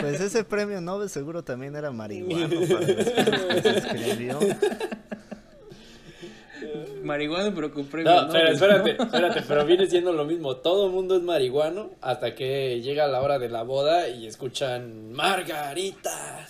[0.00, 4.38] Pues ese premio Nobel seguro también era marihuano para los que se escribió
[7.10, 8.22] marihuano, pero premio.
[8.22, 10.56] No, pero espérate, espérate, pero viene siendo lo mismo.
[10.56, 15.12] Todo el mundo es marihuano hasta que llega la hora de la boda y escuchan
[15.12, 16.46] Margarita.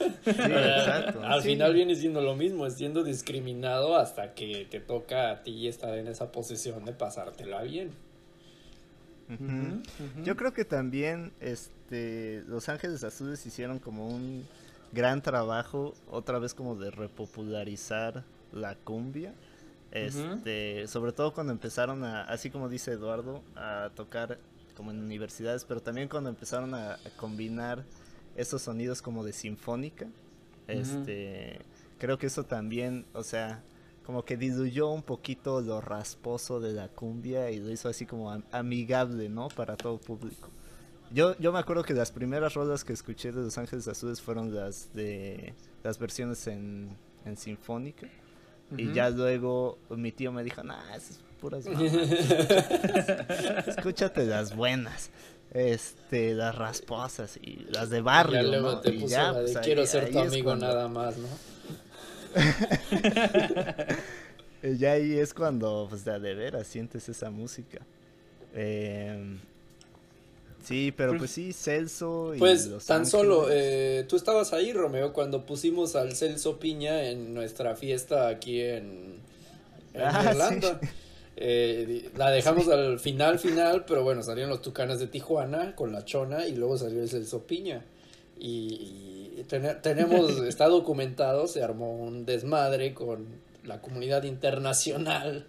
[1.22, 5.68] Al final viene siendo lo mismo, es siendo discriminado hasta que te toca a ti
[5.68, 7.92] estar en esa posición de pasártela bien.
[10.24, 14.44] Yo creo que también este Los Ángeles Azules hicieron como un
[14.92, 19.34] gran trabajo otra vez como de repopularizar la cumbia.
[19.92, 24.38] Este, sobre todo cuando empezaron a, así como dice Eduardo, a tocar
[24.76, 27.84] como en universidades, pero también cuando empezaron a, combinar
[28.36, 30.06] esos sonidos como de sinfónica.
[30.68, 31.58] Este,
[31.98, 33.62] creo que eso también, o sea,
[34.06, 38.30] como que diluyó un poquito lo rasposo de la cumbia y lo hizo así como
[38.52, 39.48] amigable, ¿no?
[39.48, 40.48] Para todo público.
[41.12, 44.54] Yo, yo me acuerdo que las primeras rolas que escuché de Los Ángeles Azules fueron
[44.54, 48.08] las de las versiones en, en sinfónica.
[48.76, 51.66] Y ya luego mi tío me dijo, nah, esas puras
[53.66, 55.10] escúchate las buenas
[55.52, 58.60] este, las rasposas y las de barrio.
[58.60, 58.80] ¿no?
[58.80, 61.28] te ya, pues, quiero ser tu amigo nada más, ¿no?
[64.78, 67.80] ya ahí es cuando, pues de, veras sientes esa música.
[68.54, 69.38] Eh,
[70.62, 75.46] sí, pero pues, sí, Celso y Pues tan solo, eh, tú estabas ahí, Romeo, cuando
[75.46, 79.16] pusimos al Celso Piña en nuestra fiesta aquí en,
[79.94, 80.80] en ah, Irlanda.
[81.42, 86.04] Eh, la dejamos al final, final, pero bueno, salieron los Tucanes de Tijuana con la
[86.04, 87.82] Chona y luego salió el Celso Piña.
[88.38, 89.44] Y,
[89.82, 93.26] tenemos, está documentado, se armó un desmadre con
[93.64, 95.46] la comunidad internacional.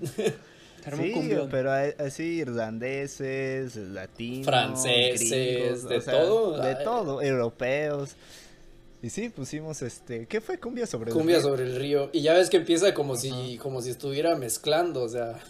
[0.96, 6.58] Sí, pero así irlandeses, latinos, franceses, de todo.
[6.58, 8.16] De todo, europeos.
[9.02, 10.58] Y sí, pusimos este, ¿qué fue?
[10.58, 11.18] Cumbia sobre el río.
[11.18, 12.10] Cumbia sobre el río.
[12.12, 15.40] Y ya ves que empieza como si como si estuviera mezclando, o sea,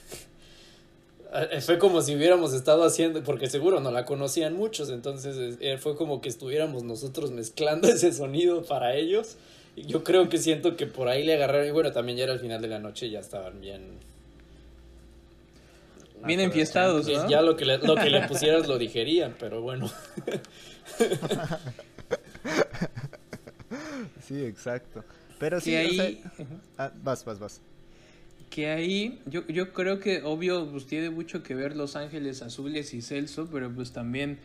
[1.50, 5.78] eh, fue como si hubiéramos estado haciendo, porque seguro no la conocían muchos, entonces eh,
[5.78, 9.36] fue como que estuviéramos nosotros mezclando ese sonido para ellos.
[9.76, 12.40] Yo creo que siento que por ahí le agarraron, y bueno, también ya era el
[12.40, 14.09] final de la noche y ya estaban bien...
[16.24, 17.28] Bien enfiestados, ¿no?
[17.28, 19.90] Ya lo que, le, lo que le pusieras lo digerían, pero bueno.
[24.30, 25.04] Sí, exacto.
[25.40, 26.22] Pero sí, ahí...
[26.78, 27.60] Ah, vas, vas, vas.
[28.48, 32.94] Que ahí, yo, yo creo que obvio, pues tiene mucho que ver Los Ángeles Azules
[32.94, 34.38] y Celso, pero pues también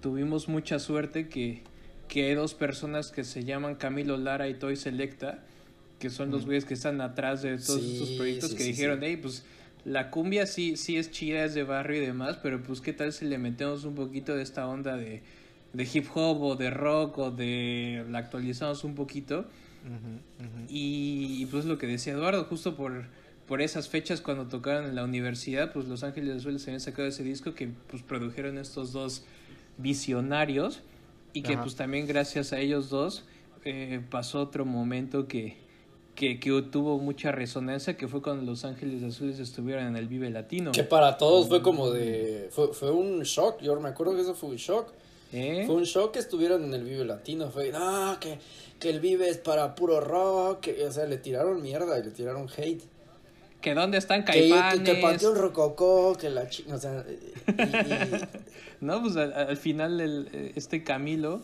[0.00, 1.62] tuvimos mucha suerte que,
[2.08, 5.44] que hay dos personas que se llaman Camilo Lara y Toy Selecta,
[6.00, 9.44] que son los güeyes que están atrás de todos estos proyectos que dijeron, hey, pues
[9.84, 13.12] la cumbia sí, sí es chida, es de barrio y demás, pero pues qué tal
[13.12, 15.22] si le metemos un poquito de esta onda de
[15.72, 19.46] de hip hop o de rock o de la actualizamos un poquito.
[20.68, 23.06] Y, pues lo que decía Eduardo, justo por,
[23.48, 27.08] por esas fechas cuando tocaron en la universidad, pues Los Ángeles Azules se habían sacado
[27.08, 29.24] ese disco que pues produjeron estos dos
[29.78, 30.82] visionarios
[31.32, 33.24] y que pues también gracias a ellos dos
[33.64, 35.56] eh, pasó otro momento que,
[36.14, 40.30] que, que, tuvo mucha resonancia, que fue cuando Los Ángeles Azules estuvieron en el Vive
[40.30, 40.72] Latino.
[40.72, 42.48] Que para todos fue como de...
[42.50, 44.92] Fue, fue un shock, yo me acuerdo que eso fue un shock
[45.32, 45.64] ¿Eh?
[45.66, 47.50] Fue un show que estuvieron en el Vive Latino.
[47.50, 48.38] Fue, no, que,
[48.78, 50.68] que el Vive es para puro rock.
[50.86, 52.82] o sea, le tiraron mierda y le tiraron hate.
[53.62, 54.80] Que dónde están Caifanes.
[54.80, 57.04] Que, que, un Rococó, que la O sea,
[58.80, 61.40] No, pues al, final el, este Camilo,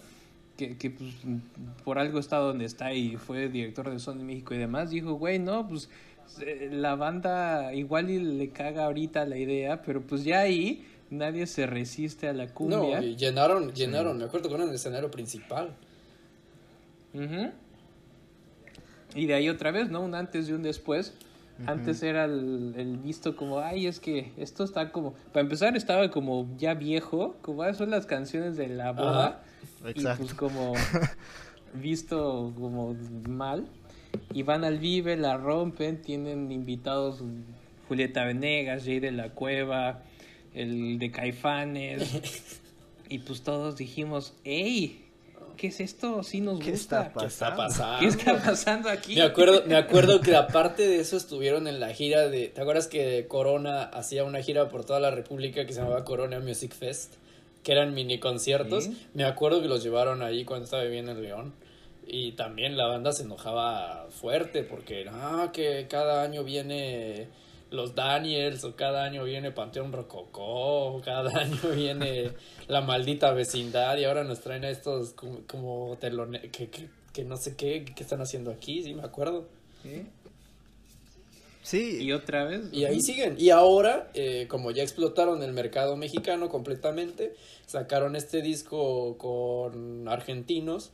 [0.59, 1.15] que, que pues,
[1.85, 5.39] por algo está donde está y fue director de Sony México y demás, dijo, güey,
[5.39, 5.89] no, pues
[6.41, 11.47] eh, la banda igual y le caga ahorita la idea, pero pues ya ahí nadie
[11.47, 13.01] se resiste a la cumbia.
[13.01, 15.75] No, y llenaron, llenaron, me acuerdo que era el escenario principal.
[19.15, 20.01] Y de ahí otra vez, ¿no?
[20.01, 21.15] Un antes y un después.
[21.67, 26.49] Antes era el, visto como, ay, es que esto está como, para empezar estaba como
[26.57, 29.43] ya viejo, como ah, son las canciones de la boda.
[29.95, 30.75] Y pues como
[31.75, 32.97] visto como
[33.29, 33.69] mal.
[34.33, 37.23] Y van al Vive, la rompen, tienen invitados
[37.89, 40.03] Julieta Venegas, Jay de la Cueva,
[40.55, 42.61] el de Caifanes.
[43.09, 45.05] y pues todos dijimos, ¡Ey!
[45.57, 46.23] ¿Qué es esto?
[46.23, 47.99] Sí nos ¿Qué Está ¿Qué está pasando?
[47.99, 49.17] ¿Qué está pasando aquí?
[49.17, 52.47] Me acuerdo, me acuerdo que aparte de eso estuvieron en la gira de...
[52.47, 56.39] ¿Te acuerdas que Corona hacía una gira por toda la República que se llamaba Corona
[56.39, 57.15] Music Fest?
[57.69, 58.89] Que eran mini conciertos.
[59.13, 61.53] Me acuerdo que los llevaron ahí cuando estaba viviendo en León.
[62.07, 67.29] Y también la banda se enojaba fuerte porque, ah, que cada año viene
[67.71, 72.31] los Daniels, o cada año viene Panteón Rococó, o cada año viene
[72.69, 75.99] La Maldita Vecindad, y ahora nos traen a estos como, como
[76.51, 79.47] que, que, no sé qué, qué están haciendo aquí, sí me acuerdo.
[79.83, 80.07] ¿Sí?
[82.01, 82.63] Y otra vez.
[82.73, 83.37] Y ahí siguen.
[83.39, 87.35] Y ahora, eh, como ya explotaron el mercado mexicano completamente,
[87.67, 90.93] sacaron este disco con argentinos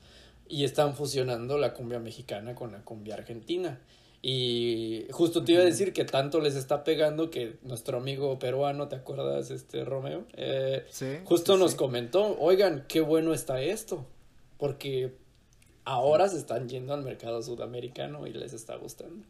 [0.49, 3.81] y están fusionando la cumbia mexicana con la cumbia argentina.
[4.20, 8.89] Y justo te iba a decir que tanto les está pegando que nuestro amigo peruano,
[8.89, 10.25] ¿te acuerdas, este Romeo?
[10.33, 10.87] Eh,
[11.25, 14.07] justo nos comentó, oigan, qué bueno está esto,
[14.57, 15.14] porque
[15.85, 19.27] ahora se están yendo al mercado sudamericano y les está gustando.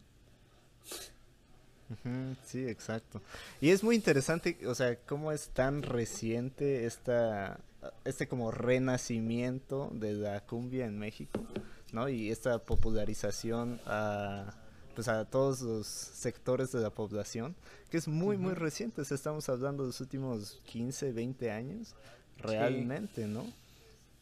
[2.45, 3.21] Sí, exacto.
[3.61, 7.59] Y es muy interesante, o sea, cómo es tan reciente esta,
[8.05, 11.45] este como renacimiento de la cumbia en México,
[11.91, 12.09] ¿no?
[12.09, 14.55] Y esta popularización a
[14.95, 17.53] pues a todos los sectores de la población,
[17.91, 21.95] que es muy, muy reciente, estamos hablando de los últimos 15, 20 años,
[22.37, 23.45] realmente, ¿no?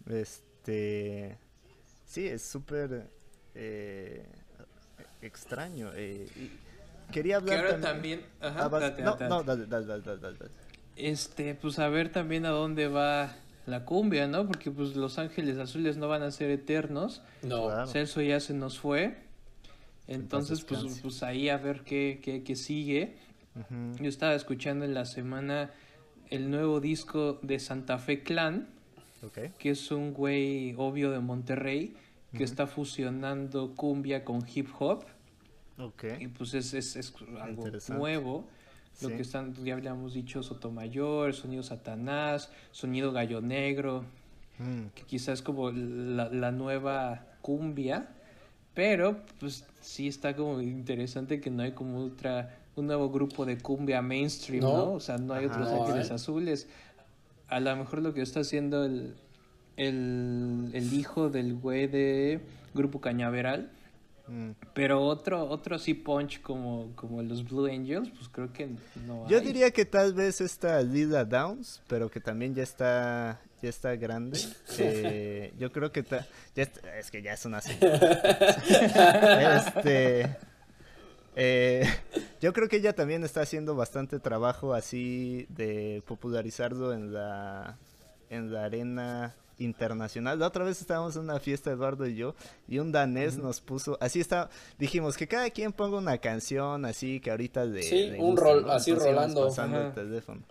[0.10, 1.38] Este,
[2.08, 3.08] sí, es súper
[3.54, 4.26] eh,
[5.22, 5.92] extraño.
[5.94, 6.28] Eh,
[7.14, 8.22] quería hablar también...
[8.42, 10.38] no, no, dale, dale, dale, dale,
[10.96, 13.36] Este, pues a ver también a dónde va
[13.66, 14.46] la cumbia, ¿no?
[14.46, 17.22] Porque pues Los Ángeles Azules no van a ser eternos.
[17.42, 17.88] No.
[17.88, 19.18] Celso ya se nos fue.
[20.08, 23.16] Entonces, pues, pues ahí a ver qué, qué, qué sigue.
[24.00, 25.72] Yo estaba escuchando en la semana
[26.30, 28.68] el nuevo disco de Santa Fe Clan,
[29.60, 31.96] que es un güey obvio de Monterrey,
[32.36, 35.06] que está fusionando cumbia con hip hop.
[36.20, 38.48] Y pues es, es, es algo nuevo.
[39.02, 44.06] Lo que están, ya habíamos dicho, Sotomayor, Sonido Satanás, Sonido Gallo Negro,
[44.60, 44.90] mm.
[44.94, 48.10] que quizás es como la, la nueva cumbia,
[48.76, 53.58] pero pues sí está como interesante que no hay como otra, un nuevo grupo de
[53.58, 54.94] cumbia mainstream, ¿no?
[54.94, 56.68] O sea, no hay otros ángeles azules.
[57.48, 59.16] A lo mejor lo que está haciendo el,
[59.76, 62.42] el, el hijo del güey de
[62.76, 63.72] Grupo Cañaveral
[64.28, 64.52] Mm.
[64.74, 68.70] Pero otro, otro sí punch como, como los Blue Angels, pues creo que
[69.06, 69.28] no.
[69.28, 73.96] Yo diría que tal vez esta Lila Downs, pero que también ya está, ya está
[73.96, 74.40] grande.
[74.80, 76.04] Eh, yo creo que
[76.56, 76.64] ya
[76.98, 77.60] es que ya es una
[79.60, 80.36] este,
[81.36, 81.88] eh,
[82.42, 87.78] yo creo que ella también está haciendo bastante trabajo así de popularizarlo en la
[88.32, 90.40] en la arena internacional.
[90.40, 92.36] La otra vez estábamos en una fiesta, Eduardo y yo,
[92.68, 97.20] y un danés nos puso, así está, dijimos que cada quien ponga una canción así
[97.20, 97.84] que ahorita de...
[97.84, 99.48] Sí, un rol, así rolando.
[99.48, 100.42] Pasando el teléfono.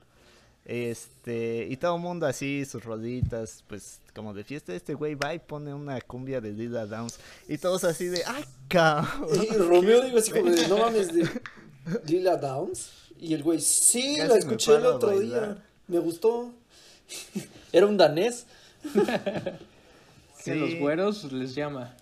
[0.65, 5.35] Este, y todo el mundo así, sus rolitas, pues como de fiesta, este güey va
[5.35, 7.19] y pone una cumbia de Lila Downs.
[7.49, 9.29] Y todos así de, ¡ay, cabrón!
[9.43, 11.29] Y Romeo digo así como de, no mames, de
[12.07, 12.91] Lila Downs.
[13.19, 16.53] Y el güey, sí, la escuché el otro día, me gustó.
[17.73, 18.47] Era un danés.
[20.45, 21.95] que los güeros les llama.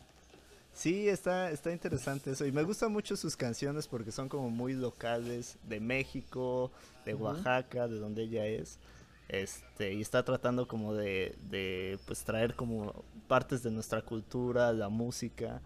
[0.73, 2.47] Sí, está, está interesante eso.
[2.47, 6.71] Y me gustan mucho sus canciones porque son como muy locales, de México,
[7.05, 8.79] de Oaxaca, de donde ella es.
[9.29, 14.89] Este, y está tratando como de, de pues traer como partes de nuestra cultura, la
[14.89, 15.61] música.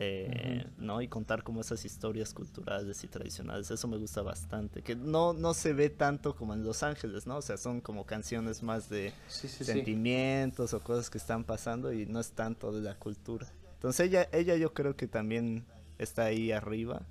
[0.00, 1.02] Eh, ¿no?
[1.02, 5.54] Y contar como esas historias culturales y tradicionales, eso me gusta bastante, que no, no
[5.54, 7.38] se ve tanto como en Los Ángeles, ¿no?
[7.38, 12.20] O sea, son como canciones más de sentimientos o cosas que están pasando y no
[12.20, 13.48] es tanto de la cultura.
[13.74, 15.64] Entonces ella, ella yo creo que también
[15.98, 17.02] está ahí arriba.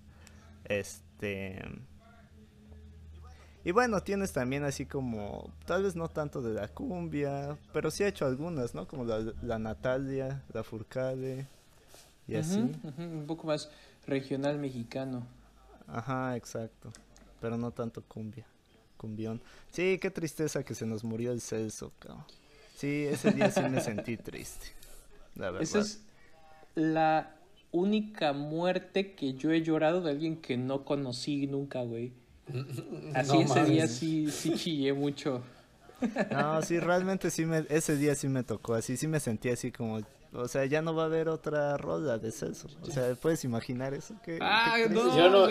[0.64, 1.62] Este...
[3.66, 8.04] Y bueno, tienes también así como, tal vez no tanto de la cumbia, pero sí
[8.04, 8.88] ha hecho algunas, ¿no?
[8.88, 11.50] Como la, la Natalia, la Furcade,
[12.28, 12.60] y así.
[12.98, 13.70] un poco más
[14.06, 15.26] regional mexicano.
[15.88, 16.92] Ajá, exacto.
[17.40, 18.46] Pero no tanto cumbia,
[18.98, 19.42] cumbión.
[19.72, 22.26] Sí, qué tristeza que se nos murió el Celso, cabrón.
[22.76, 24.68] Sí, ese día sí me sentí triste.
[25.36, 25.64] La verdad.
[25.64, 26.04] Esa es
[26.76, 27.36] la
[27.72, 32.14] única muerte que yo he llorado de alguien que no conocí nunca, güey.
[33.16, 35.44] Así ese día sí, sí chillé mucho.
[36.32, 39.72] No, sí, realmente sí me, ese día sí me tocó, así sí me sentí así
[39.72, 40.00] como,
[40.38, 42.68] o sea, ya no va a haber otra roda de Celso.
[42.82, 44.16] O sea, ¿puedes imaginar eso?
[44.42, 45.46] ah, no,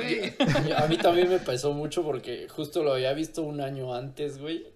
[0.76, 4.66] a mí también me pesó mucho porque justo lo había visto un año antes, güey.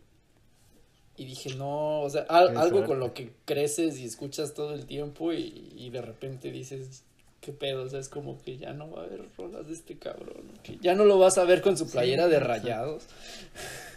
[1.17, 5.33] Y dije, no, o sea, algo con lo que creces y escuchas todo el tiempo
[5.33, 7.05] y, de repente dices,
[7.41, 9.99] qué pedo, o sea, es como que ya no va a haber rolas de este
[9.99, 10.51] cabrón.
[10.63, 13.05] Que ya no lo vas a ver con su playera de rayados.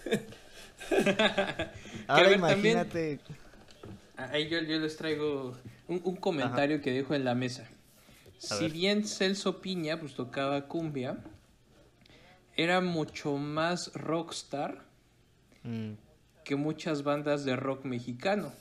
[2.08, 3.20] Ahora imagínate.
[4.18, 5.54] ahí yo, yo les traigo
[5.88, 7.70] un, comentario que dejo en la mesa.
[8.38, 11.18] si bien Celso Piña pues tocaba cumbia,
[12.56, 14.86] era mucho más rockstar
[15.64, 15.94] mm.
[16.44, 18.52] que muchas bandas de rock mexicano.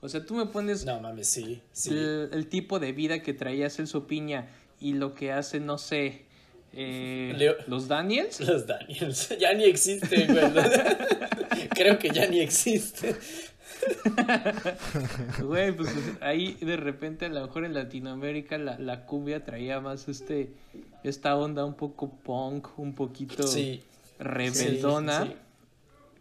[0.00, 4.08] O sea, tú me pones no, mames, sí, El, tipo de vida que traía Celso
[4.08, 4.48] Piña
[4.80, 6.24] y lo que hace, no sé,
[6.72, 8.40] eh, los Daniels.
[8.40, 10.36] Los Daniels, ya ni existen,
[11.74, 13.16] Creo que ya ni existen.
[15.42, 19.80] Güey, pues, pues ahí de repente a lo mejor en Latinoamérica la, la cumbia traía
[19.80, 20.52] más este
[21.02, 23.44] esta onda un poco punk, un poquito
[24.18, 25.32] rebeldona.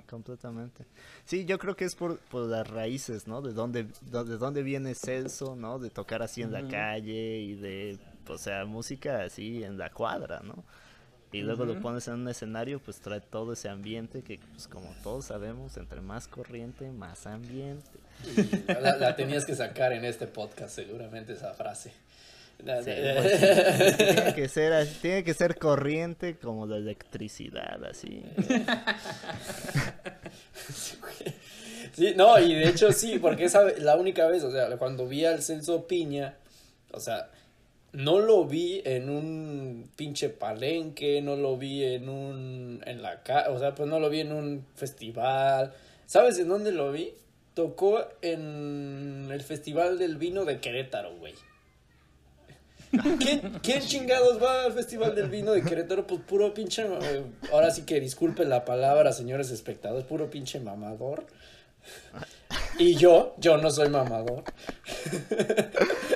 [0.09, 0.85] Completamente.
[1.23, 3.41] Sí, yo creo que es por, por las raíces, ¿no?
[3.41, 5.79] De dónde, de dónde viene Celso, ¿no?
[5.79, 7.97] De tocar así en la calle y de,
[8.27, 10.65] o sea, música así en la cuadra, ¿no?
[11.31, 14.93] Y luego lo pones en un escenario, pues trae todo ese ambiente que, pues como
[15.01, 17.89] todos sabemos, entre más corriente, más ambiente.
[18.67, 21.93] la, tenías que sacar en este podcast, seguramente, esa frase.
[22.63, 22.85] pues,
[23.97, 28.23] tiene, que ser, tiene que ser corriente como la electricidad, así.
[31.93, 35.25] Sí, no, y de hecho sí, porque esa la única vez, o sea, cuando vi
[35.25, 36.35] al Celso Piña,
[36.91, 37.29] o sea,
[37.93, 43.59] no lo vi en un pinche palenque, no lo vi en un, en la o
[43.59, 45.73] sea, pues no lo vi en un festival.
[46.05, 47.13] ¿Sabes en dónde lo vi?
[47.53, 51.33] Tocó en el Festival del Vino de Querétaro, güey.
[53.19, 56.07] ¿Quién, ¿Quién, chingados va al Festival del Vino de Querétaro?
[56.07, 56.83] Pues puro pinche.
[56.83, 61.25] Eh, ahora sí que disculpen la palabra, señores espectadores, puro pinche mamador.
[62.81, 64.43] Y yo, yo no soy mamador.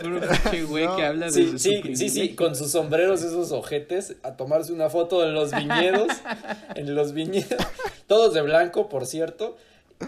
[0.02, 4.16] Puro pinche güey que habla de sí, sí, sí, sí, con sus sombreros, esos ojetes,
[4.24, 6.08] a tomarse una foto en los viñedos.
[6.76, 7.64] en los viñedos.
[8.08, 9.58] Todos de blanco, por cierto.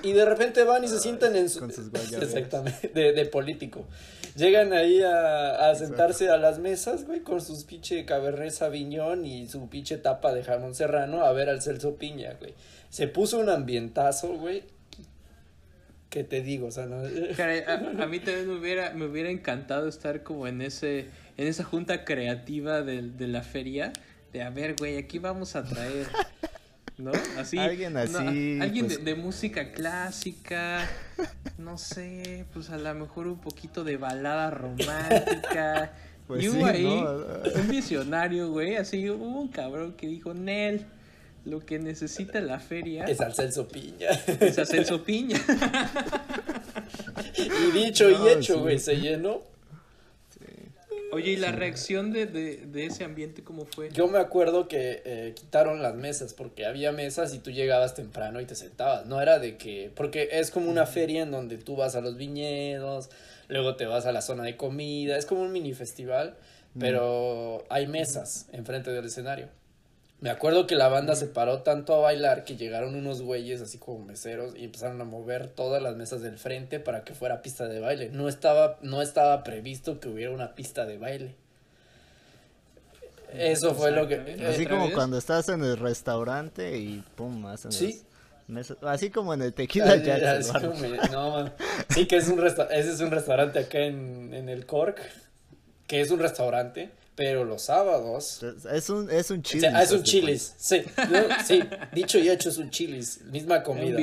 [0.01, 1.63] Y de repente van y se sientan en su...
[2.21, 3.85] Exactamente, de, de político.
[4.35, 9.47] Llegan ahí a, a sentarse a las mesas, güey, con sus pinche cabernet sauvignon y
[9.47, 12.55] su pinche tapa de jamón serrano a ver al Celso Piña, güey.
[12.89, 14.63] Se puso un ambientazo, güey.
[16.17, 16.67] ¿Qué te digo?
[16.67, 16.97] O sea, no...
[16.97, 21.05] a, mí también me hubiera, me hubiera encantado estar como en ese,
[21.37, 23.93] en esa junta creativa de, de la feria.
[24.33, 26.07] De a ver, güey, aquí vamos a traer
[26.97, 27.11] ¿no?
[27.37, 27.59] Así.
[27.59, 28.59] Alguien así.
[28.59, 30.89] alguien pues de, música clásica,
[31.59, 35.93] no sé, pues a lo mejor un poquito de balada romántica.
[36.25, 40.87] Pues y hubo ahí un visionario, güey, así hubo un cabrón que dijo, Nel,
[41.47, 43.05] lo que necesita la feria...
[43.05, 44.09] Es al Celso Piña.
[44.39, 45.39] Es al Celso Piña.
[47.37, 49.41] y dicho y hecho, güey, se llenó.
[51.13, 53.89] Oye, ¿y la reacción de, de, de, ese ambiente cómo fue?
[53.91, 58.41] Yo me acuerdo que eh, quitaron las mesas porque había mesas y tú llegabas temprano
[58.41, 59.05] y te sentabas.
[59.05, 62.17] No era de que, porque es como una feria en donde tú vas a los
[62.17, 63.09] viñedos,
[63.47, 66.35] luego te vas a la zona de comida, es como un mini festival,
[66.77, 69.47] pero hay mesas enfrente del escenario.
[70.19, 73.77] Me acuerdo que la banda se paró tanto a bailar que llegaron unos güeyes así
[73.77, 77.67] como meseros y empezaron a mover todas las mesas del frente para que fuera pista
[77.67, 78.09] de baile.
[78.09, 81.35] No estaba, no estaba previsto que hubiera una pista de baile.
[83.31, 84.43] Eso fue lo que...
[84.47, 88.01] Así como cuando estás en el restaurante y pum, hacen ¿Sí?
[88.81, 89.97] así como en el Tequila
[91.11, 91.51] no,
[91.89, 94.99] sí, que es un ese es un restaurante acá en, en el Cork,
[95.85, 98.45] que es un restaurante pero los sábados.
[98.71, 99.63] Es un, es un chilis.
[99.63, 100.53] es un chilis.
[100.55, 100.83] Sí,
[101.43, 103.21] sí, dicho y hecho es un chilis.
[103.25, 103.99] Misma comida.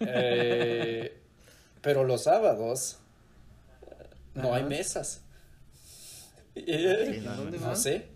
[0.00, 1.16] Eh,
[1.80, 2.98] pero los sábados
[4.34, 5.20] no hay mesas.
[6.56, 8.08] no, sé.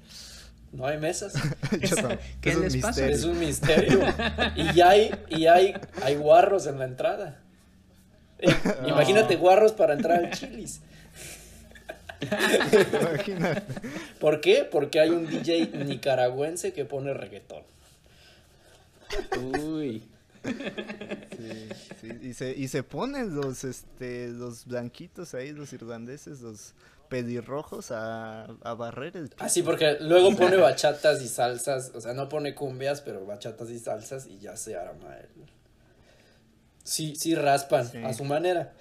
[0.73, 1.35] No hay mesas.
[2.41, 3.07] ¿Qué es les pasa?
[3.07, 4.01] Es un misterio.
[4.57, 7.41] y hay, y hay, hay guarros en la entrada.
[8.41, 8.53] Eh,
[8.89, 10.81] imagínate guarros para entrar al chilis.
[14.21, 14.69] ¿Por qué?
[14.71, 17.63] Porque hay un DJ nicaragüense que pone reggaetón.
[19.63, 20.03] Uy.
[22.23, 26.75] Y, se, y se ponen los, este, los blanquitos ahí, los irlandeses, los
[27.09, 32.13] pedirrojos a, a barrer el Ah, sí, porque luego pone bachatas y salsas, o sea,
[32.13, 35.29] no pone cumbias, pero bachatas y salsas y ya se arma el...
[36.83, 38.75] Sí, sí raspan a su manera.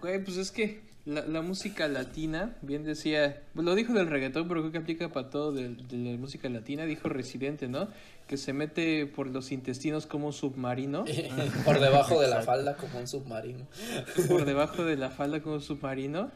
[0.00, 4.60] Güey, pues es que la, la, música latina, bien decía, lo dijo del reggaetón, pero
[4.60, 7.88] creo que aplica para todo de, la música latina, dijo Residente, ¿no?
[8.26, 11.04] Que se mete por los intestinos como un submarino.
[11.64, 13.66] por debajo de la falda como un submarino.
[14.28, 16.32] por debajo de la falda como un submarino.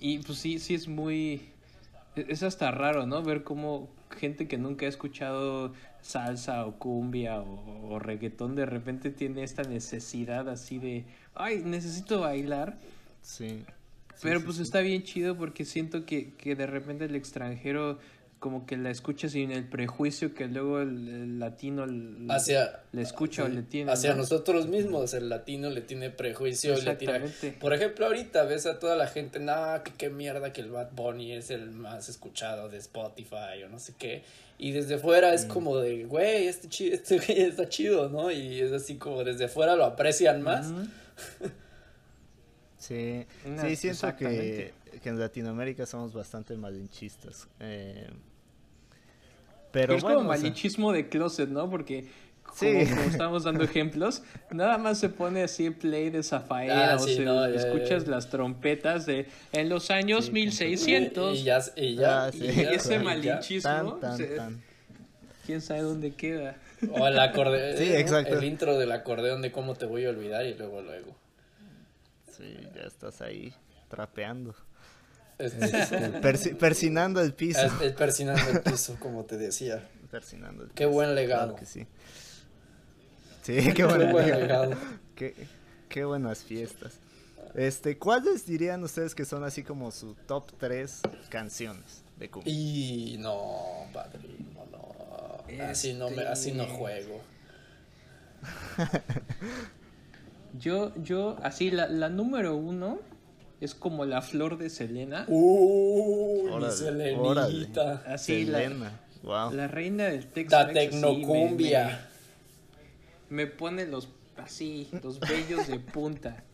[0.00, 1.50] Y pues sí, sí es muy...
[2.16, 3.22] E, es hasta raro, ¿no?
[3.22, 9.10] Ver cómo gente que nunca ha escuchado salsa o cumbia o, o reggaetón de repente
[9.10, 11.04] tiene esta necesidad así de,
[11.34, 12.78] ay, necesito bailar.
[13.20, 13.62] Sí.
[14.22, 17.98] Pero pues está bien chido porque siento que, que de repente el extranjero
[18.38, 21.86] como que la escucha sin el prejuicio que luego el, latino
[22.28, 23.90] hacia, le escucha o le tiene.
[23.90, 27.20] Hacia nosotros mismos, el latino le tiene prejuicio, le tira.
[27.58, 30.92] Por ejemplo, ahorita ves a toda la gente, nah, que qué mierda que el Bad
[30.92, 34.22] Bunny es el más escuchado de Spotify o no sé qué.
[34.58, 35.48] Y desde fuera es mm.
[35.48, 38.30] como de, güey, este, este güey está chido, ¿no?
[38.30, 40.72] Y es así como desde fuera lo aprecian más.
[42.86, 43.26] Sí,
[43.60, 44.72] sí siento que,
[45.04, 47.48] en Latinoamérica somos bastante malinchistas.
[47.58, 48.08] Eh,
[49.72, 51.68] pero, es como malinchismo de closet, ¿no?
[51.68, 52.08] Porque
[52.44, 52.70] como,
[53.10, 54.22] estamos dando ejemplos,
[54.52, 59.26] nada más se pone así play de Zafaera ah, o se, escuchas las trompetas de
[59.52, 63.98] en los años 1600 y ya, y ya, ah, y ese malinchismo
[65.44, 66.56] quién sabe dónde queda.
[66.92, 70.54] O el acordeón sí, el intro del acordeón de cómo te voy a olvidar y
[70.54, 71.25] luego luego
[72.36, 73.54] Sí, ya estás ahí
[73.88, 74.54] trapeando.
[75.38, 77.60] Este, persinando el piso.
[77.82, 79.86] Es, persinando el piso, como te decía.
[80.10, 80.76] Persinando el piso.
[80.76, 81.54] Qué buen legado.
[81.54, 81.86] Claro que sí.
[83.42, 84.72] Sí, qué, buen, legado.
[85.14, 85.34] Qué,
[85.88, 86.94] qué buenas fiestas.
[87.54, 92.52] Este, ¿cuáles dirían ustedes que son así como su top 3 canciones de cumbia?
[92.52, 95.64] Y no, padrino, no.
[95.64, 97.20] Así no me, así no este juego.
[100.58, 102.98] yo, yo, así, la, la número uno
[103.60, 105.24] es como la flor de Selena.
[105.28, 108.02] Uh, mi Selenita.
[108.06, 109.00] Así, Selena.
[109.22, 110.56] La, la reina del texto.
[110.56, 112.08] La tecnocumbia.
[113.28, 116.44] me, pone los, así, los vellos de punta.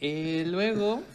[0.00, 1.02] Eh, luego.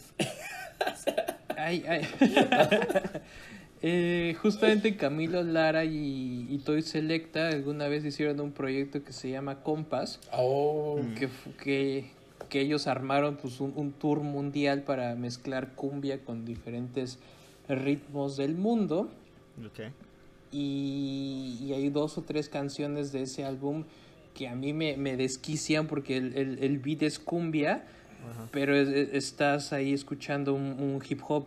[3.82, 9.62] Eh, justamente Camilo Lara y, Toy Selecta alguna vez hicieron un proyecto que se llama
[9.62, 10.20] Compass.
[10.32, 11.00] Oh.
[11.18, 11.28] Que,
[11.62, 12.10] que,
[12.48, 17.18] que, ellos armaron pues, un, tour mundial para mezclar cumbia con diferentes
[17.68, 19.10] ritmos del mundo.
[20.52, 23.84] Y, hay dos o tres canciones de ese álbum
[24.34, 27.84] que a mí me, desquician porque el, el, el beat es cumbia
[28.50, 31.46] pero estás ahí escuchando un, hip hop.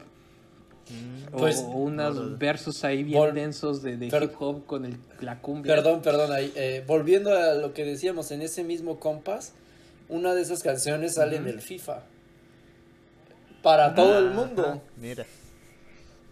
[0.89, 1.37] Mm.
[1.37, 5.75] Pues, o unos versos ahí bien densos de, hip hop con el, la cumbia.
[5.75, 9.53] Perdón, perdón, ahí, eh, volviendo a lo que decíamos, en ese mismo compás,
[10.09, 12.03] una de esas canciones sale en el FIFA.
[13.63, 14.81] Para todo el mundo.
[14.97, 15.25] Mira.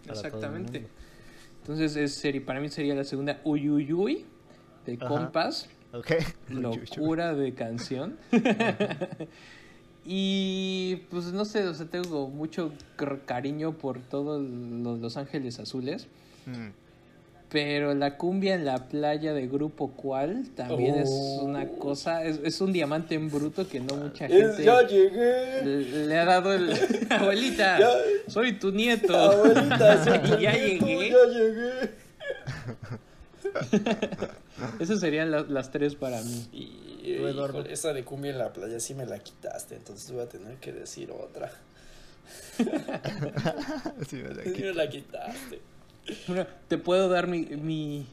[0.08, 0.86] Exactamente.
[1.60, 4.24] Entonces, es para mí sería la segunda Uyuyuy
[4.86, 5.68] de Compass.
[6.48, 8.18] Locura de canción.
[10.06, 12.72] Y pues no sé, o sea, tengo mucho
[13.26, 16.06] cariño por todos los, Ángeles Azules.
[16.46, 16.68] Mm.
[17.48, 21.44] Pero la cumbia en la playa de Grupo Cual también es oh.
[21.44, 25.62] una cosa, es, un diamante en bruto que no mucha gente ya llegué.
[25.64, 26.72] Le, ha dado el
[27.10, 27.78] abuelita,
[28.26, 29.16] soy tu nieto.
[29.16, 31.10] Abuelita, soy ya llegué.
[31.10, 32.04] Ya llegué.
[34.80, 36.48] Esas serían las tres para mí.
[37.04, 40.56] Y, esa de cumbia en la playa sí me la quitaste, entonces voy a tener
[40.56, 41.52] que decir otra.
[44.08, 45.60] sí me la, quitaste.
[46.68, 48.06] te puedo dar mi, mi,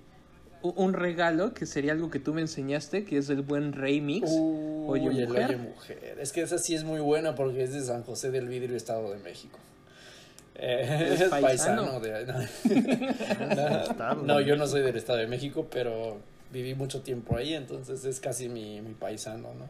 [0.61, 4.29] un regalo que sería algo que tú me enseñaste, que es el buen remix.
[4.29, 5.57] Oye, mujer.
[5.57, 6.17] mujer.
[6.19, 9.11] Es que esa sí es muy buena porque es de San José del Vidrio, Estado
[9.11, 9.57] de México.
[10.55, 12.25] Eh, es paisano, de...
[14.23, 16.19] no, yo no soy del Estado de México, pero
[16.51, 19.69] viví mucho tiempo ahí, entonces es casi mi, mi paisano, ¿no?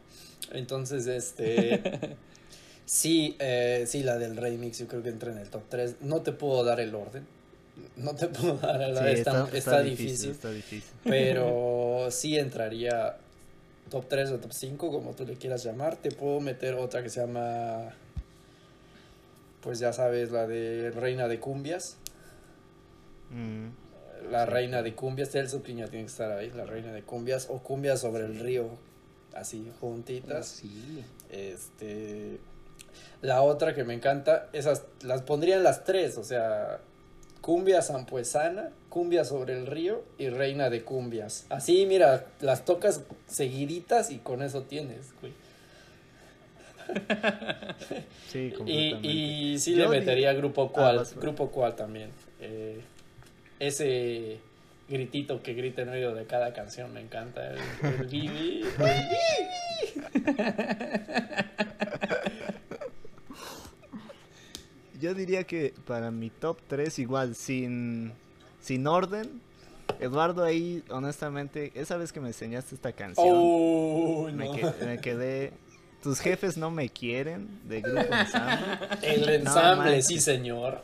[0.52, 2.18] Entonces, este...
[2.86, 5.96] sí, eh, sí, la del remix yo creo que entra en el top 3.
[6.02, 7.26] No te puedo dar el orden.
[7.96, 9.16] No te puedo dar el orden.
[9.16, 10.92] está, está, difícil, Está difícil.
[11.04, 13.18] Pero sí entraría
[13.90, 15.98] top 3 o top 5, como tú le quieras llamar.
[15.98, 17.94] Te puedo meter otra que se llama
[19.62, 21.98] pues ya sabes, la de Reina de Cumbias.
[23.30, 23.70] Mm.
[24.30, 27.60] La Reina de Cumbias, Celso Piña tiene que estar ahí, la Reina de Cumbias, o
[27.60, 28.70] Cumbias sobre el río,
[29.34, 30.48] así, juntitas.
[30.48, 31.04] Sí.
[31.30, 32.40] Este.
[33.22, 36.80] La otra que me encanta, esas las pondrían las tres, o sea,
[37.42, 41.46] Cumbia Sampuesana, Cumbia sobre el río y Reina de Cumbias.
[41.50, 45.34] Así, mira, las tocas seguiditas y con eso tienes, güey.
[48.30, 52.12] sí, Y, y sí le metería Grupo ah, Cual, Grupo Cual también.
[52.40, 52.82] Eh,
[53.62, 54.40] ese
[54.90, 57.52] gritito que grita en medio de cada canción me encanta.
[57.52, 57.60] El,
[65.00, 68.14] Yo diría que para mi top 3 igual, sin,
[68.60, 69.42] sin orden,
[70.00, 75.54] Eduardo ahí, honestamente, esa vez que me enseñaste esta canción, oh, me, quedé
[76.02, 78.88] tus jefes no me quieren de grupo ensamble.
[79.04, 80.82] El ensamble, sí, señor.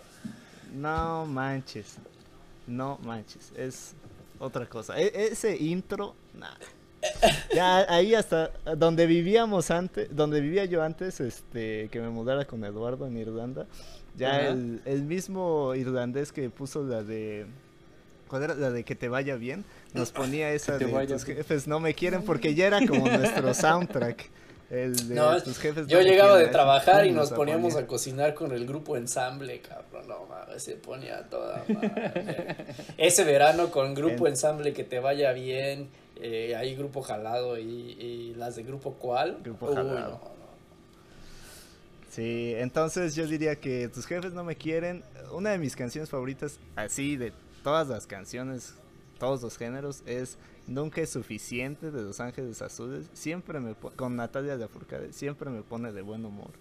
[0.73, 1.97] No manches.
[2.67, 3.51] No manches.
[3.55, 3.95] Es
[4.39, 4.99] otra cosa.
[4.99, 6.15] E, ese intro,
[7.53, 12.63] Ya ahí hasta donde vivíamos antes, donde vivía yo antes, este, que me mudara con
[12.63, 13.65] Eduardo en Irlanda,
[14.15, 17.45] ya el, el, mismo irlandés que puso la de
[18.27, 18.55] ¿Cuál era?
[18.55, 19.63] La de que te vaya bien.
[19.93, 24.29] Nos ponía esa de tus jefes no me quieren porque ya era como nuestro soundtrack.
[24.69, 28.51] El de no, tus jefes yo llegaba de trabajar y nos poníamos a cocinar con
[28.51, 30.07] el grupo ensamble, cabrón.
[30.07, 32.57] No mames, se ponía toda madre.
[32.97, 35.89] Ese verano con grupo ensamble que te vaya bien.
[36.17, 39.37] Eh, hay grupo jalado y, las de grupo cuál.
[39.41, 40.19] Grupo jalado.
[42.09, 45.03] Sí, entonces yo diría que tus jefes no me quieren.
[45.31, 47.31] Una de mis canciones favoritas, así de
[47.63, 48.73] todas las canciones
[49.17, 50.37] todos los géneros es
[50.67, 53.05] Nunca es suficiente de Los Ángeles Azules.
[53.13, 56.51] Siempre me con Natalia de Furcade, siempre me pone de buen humor.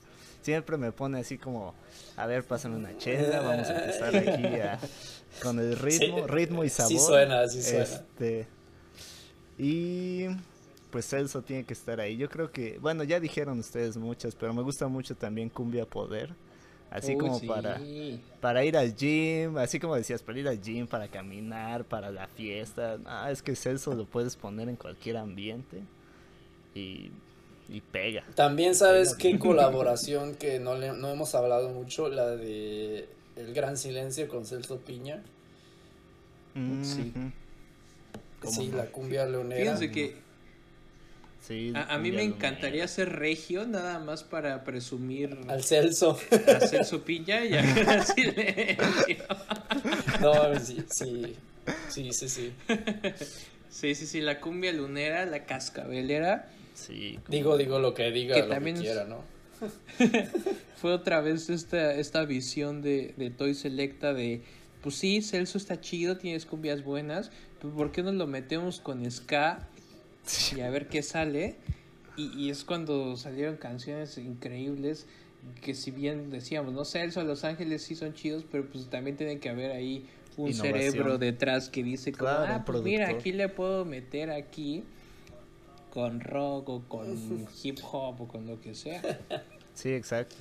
[0.42, 1.74] Siempre me pone así como,
[2.16, 4.86] a ver, pásame una chela, vamos a empezar aquí
[5.42, 6.92] con el ritmo, ritmo y sabor.
[6.92, 7.82] Sí suena, sí suena.
[7.82, 8.46] Este,
[9.58, 10.26] y
[10.92, 12.16] pues Celso tiene que estar ahí.
[12.16, 16.32] Yo creo que, bueno, ya dijeron ustedes muchas, pero me gusta mucho también Cumbia Poder.
[16.90, 17.80] Así como para,
[18.40, 22.28] para ir al gym, así como decías, para ir al gym, para caminar, para la
[22.28, 22.98] fiesta.
[23.04, 25.82] Ah, es que eso lo puedes poner en cualquier ambiente
[26.74, 27.10] y,
[27.68, 28.24] y pega.
[28.34, 33.76] También sabes qué colaboración que no, le, no hemos hablado mucho, la de El Gran
[33.76, 35.22] Silencio con Celso Piña.
[36.54, 37.12] Mm, sí.
[38.48, 39.60] Sí, la cumbia leonera.
[39.60, 40.25] Fíjense que
[41.74, 45.38] a, mí me encantaría ser regio, nada más para presumir.
[45.48, 46.18] Al Celso.
[46.30, 47.62] A Celso Piña y a.
[50.20, 51.36] No, sí, sí.
[51.88, 52.52] Sí, sí, sí.
[53.68, 56.48] Sí, sí, sí, la cumbia lunera, la cascabelera.
[56.74, 57.18] Sí.
[57.28, 59.22] Digo, digo lo que diga, lo que quiera, ¿no?
[60.80, 64.42] Fue otra vez esta, esta visión de, de Toy Selecta de,
[64.82, 67.30] pues sí, Celso está chido, tienes cumbias buenas,
[67.60, 69.68] pues ¿por qué no lo metemos con ska
[70.56, 71.56] y a ver qué sale.
[72.16, 75.06] Y, es cuando salieron canciones increíbles
[75.60, 79.16] que si bien decíamos, no sé, a Los Ángeles sí son chidos, pero pues también
[79.16, 80.06] tiene que haber ahí
[80.36, 84.82] un cerebro detrás que dice como, ah, pues mira, aquí le puedo meter aquí
[85.90, 89.02] con rock o con hip hop o con lo que sea.
[89.74, 90.36] Sí, exacto.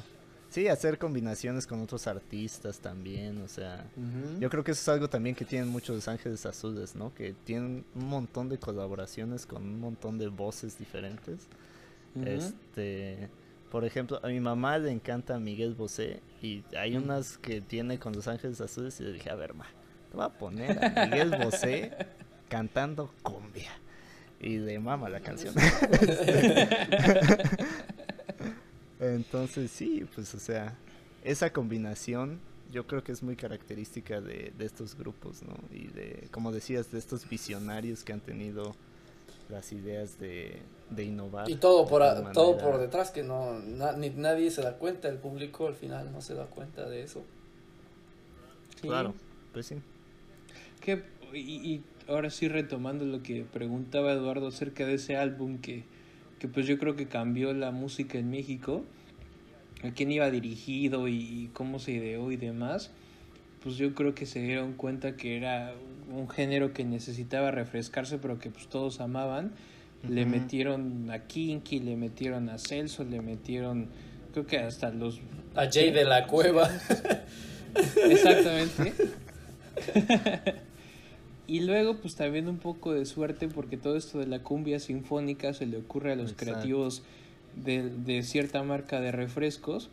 [0.55, 3.83] Sí, hacer combinaciones con otros artistas también, o sea,
[4.39, 7.13] yo creo que eso es algo también que tienen muchos Los Ángeles Azules, ¿no?
[7.13, 11.49] Que tienen un montón de colaboraciones con un montón de voces diferentes.
[12.23, 13.27] Este,
[13.69, 18.13] por ejemplo, a mi mamá le encanta Miguel Bosé y hay unas que tiene con
[18.13, 19.65] Los Ángeles Azules y le dije, a ver, ma,
[20.09, 21.91] te voy a poner a Miguel Bosé
[22.47, 23.71] cantando cumbia.
[24.39, 25.53] Y de mama la canción.
[28.99, 30.77] Entonces sí, pues o sea,
[31.23, 32.39] esa combinación
[32.71, 35.55] yo creo que es muy característica de, estos grupos, ¿no?
[35.71, 38.75] Y de, como decías, de estos visionarios que han tenido
[39.49, 40.61] las ideas de,
[40.97, 41.49] innovar.
[41.49, 42.01] Y todo por,
[42.33, 46.21] todo por detrás, que no ni, nadie se da cuenta, el público al final no
[46.21, 47.23] se da cuenta de eso.
[48.81, 49.13] Claro,
[49.53, 49.75] pues sí.
[50.81, 55.85] Que, y, y, ahora sí retomando lo que preguntaba Eduardo acerca de ese álbum que
[56.45, 58.83] que pues yo creo que cambió la música en México,
[59.83, 62.91] a quién iba dirigido y cómo se ideó y demás,
[63.63, 65.73] pues yo creo que se dieron cuenta que era
[66.13, 69.53] un género que necesitaba refrescarse, pero que pues todos amaban.
[70.07, 73.87] Le metieron a Kinky, le metieron a Celso, le metieron,
[74.33, 75.19] creo que hasta los...
[75.55, 76.69] A Jay de la Cueva.
[78.07, 78.93] Exactamente.
[81.47, 85.53] Y luego, pues también un poco de suerte, porque todo esto de la cumbia sinfónica
[85.53, 87.03] se le ocurre a los creativos
[87.55, 89.89] de, de, cierta marca de refrescos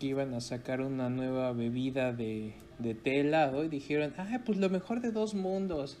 [0.00, 4.58] que iban a sacar una nueva bebida de, de té helado y dijeron, ah, pues
[4.58, 5.98] lo mejor de dos mundos.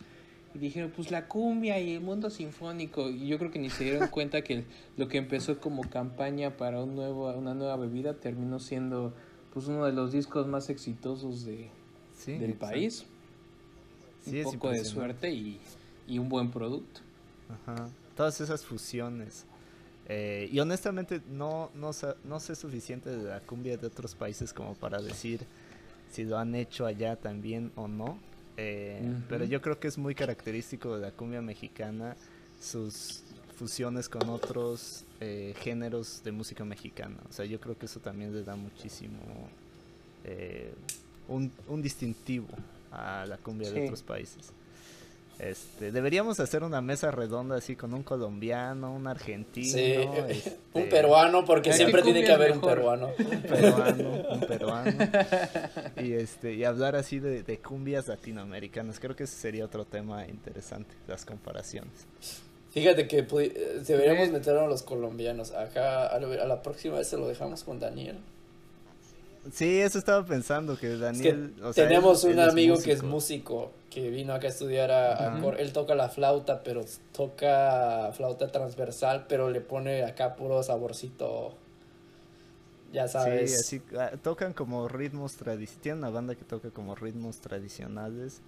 [0.54, 3.08] Y dijeron, pues la cumbia y el mundo sinfónico.
[3.08, 4.64] Y yo creo que ni se dieron cuenta que
[4.96, 9.14] lo que empezó como campaña para un nuevo, una nueva bebida terminó siendo
[9.52, 11.68] pues uno de los discos más exitosos de,
[12.26, 13.06] del país
[14.26, 15.60] un poco de suerte y,
[16.18, 17.00] un buen producto.
[17.66, 17.88] Ajá.
[18.16, 19.44] Todas esas fusiones.
[20.08, 21.90] Eh, y honestamente no, no,
[22.24, 25.44] no sé suficiente de la cumbia de otros países como para decir
[26.10, 28.18] si lo han hecho allá también o no.
[28.56, 32.16] Eh, pero yo creo que es muy característico de la cumbia mexicana
[32.60, 33.22] sus
[33.56, 37.18] fusiones con otros eh, géneros de música mexicana.
[37.28, 39.18] O sea, yo creo que eso también le da muchísimo
[41.28, 42.48] un, un distintivo
[42.92, 44.52] a la cumbia de otros países.
[45.38, 49.78] Este, deberíamos hacer una mesa redonda así con un colombiano, un argentino,
[50.26, 53.10] este, un peruano, porque siempre tiene que haber un peruano.
[53.16, 54.92] Un peruano, un peruano.
[56.02, 58.98] Y este, y hablar así de, cumbias latinoamericanas.
[58.98, 62.06] Creo que ese sería otro tema interesante, las comparaciones.
[62.70, 65.52] Fíjate que deberíamos meter a los colombianos.
[65.52, 68.18] Acá a la próxima vez se lo dejamos con Daniel.
[69.52, 71.54] Sí, eso estaba pensando, que Daniel...
[71.74, 76.08] tenemos un amigo que es músico, que vino acá a estudiar a, Él toca la
[76.08, 81.54] flauta, pero toca flauta transversal, pero le pone acá puro saborcito,
[82.92, 83.50] ya sabes.
[83.66, 88.40] Sí, así, ah, tocan como ritmos tradicionales, tiene una banda que toca como ritmos tradicionales,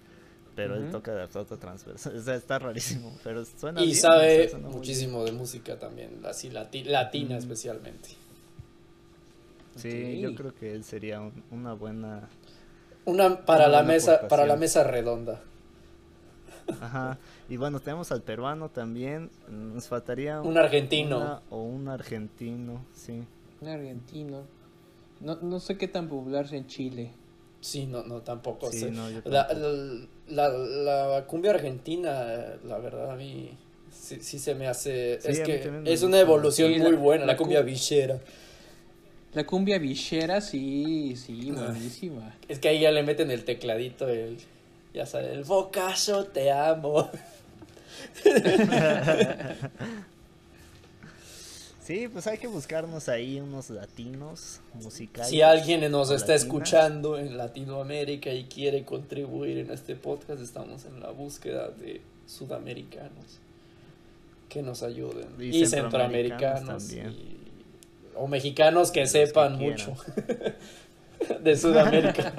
[0.55, 5.23] pero él toca la flauta transversal, o sea, está rarísimo, pero suena Y sabe muchísimo
[5.23, 8.20] de música también, así latina especialmente.
[9.75, 12.29] Sí, yo creo que él sería una buena
[13.05, 15.41] una para la mesa para la mesa redonda.
[16.79, 17.17] Ajá.
[17.49, 19.29] Y bueno, tenemos al peruano también.
[19.49, 21.41] Nos faltaría un argentino.
[21.49, 23.23] o un argentino, sí.
[23.61, 24.43] Un argentino.
[25.19, 27.11] No, no sé qué tan popular es en Chile.
[27.59, 28.91] Sí, no, no, tampoco sé.
[29.25, 29.47] la,
[30.27, 33.55] la, la, cumbia argentina, la verdad, a mí
[33.91, 35.13] sí, sí se me hace...
[35.13, 38.19] es que es una evolución muy buena, la, cumbia villera.
[39.33, 42.35] La cumbia villera, sí, sí, buenísima.
[42.47, 44.37] Es que ahí ya le meten el tecladito, el...
[44.93, 47.09] Ya sabes, el bocazo, te amo.
[51.81, 55.29] Sí, pues hay que buscarnos ahí unos latinos musicales.
[55.29, 61.01] Si alguien nos está escuchando en Latinoamérica y quiere contribuir en este podcast, estamos en
[61.01, 63.39] la búsqueda de sudamericanos
[64.47, 65.27] que nos ayuden.
[65.39, 66.93] Y, centroamericanos.
[68.15, 69.95] O mexicanos que sepan mucho
[71.41, 72.33] de Sudamérica.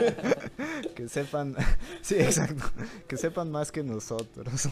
[0.95, 1.57] que sepan,
[2.01, 2.65] sí, exacto,
[3.09, 4.69] que sepan más que nosotros.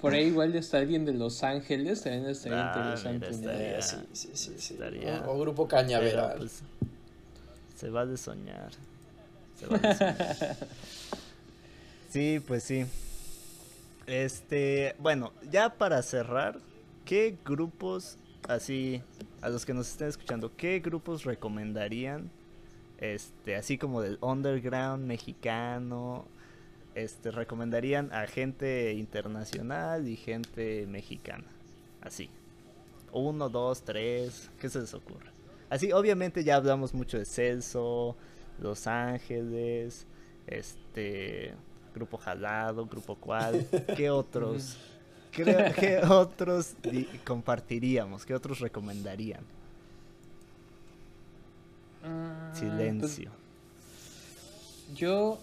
[0.00, 3.30] Por ahí igual está alguien de Los Ángeles, también estaría ah, interesante.
[3.30, 4.78] estaría, sí, sí, sí, sí.
[5.26, 6.38] O, Grupo Cañaveral.
[6.38, 6.62] Pues,
[7.76, 8.70] se va de soñar.
[9.58, 10.56] Se va de soñar.
[12.10, 12.86] sí, pues sí.
[14.06, 16.60] Este, bueno, ya para cerrar,
[17.04, 19.02] ¿qué grupos, así,
[19.40, 22.30] a los que nos estén escuchando, qué grupos recomendarían?
[22.98, 26.26] Este, así como del underground mexicano,
[26.94, 31.46] este, recomendarían a gente internacional y gente mexicana.
[32.00, 32.28] Así.
[33.12, 34.50] Uno, dos, tres.
[34.60, 35.30] ¿Qué se les ocurre?
[35.70, 38.16] Así, obviamente ya hablamos mucho de Celso,
[38.60, 40.06] Los Ángeles,
[40.46, 41.54] este,
[41.94, 43.66] Grupo Jalado, Grupo Cual.
[43.96, 44.76] ¿Qué otros?
[45.32, 46.74] ¿Qué, otros
[47.24, 48.24] compartiríamos?
[48.24, 49.42] ¿Qué otros recomendarían?
[52.04, 53.30] Ah, pues, Silencio.
[54.94, 55.38] yo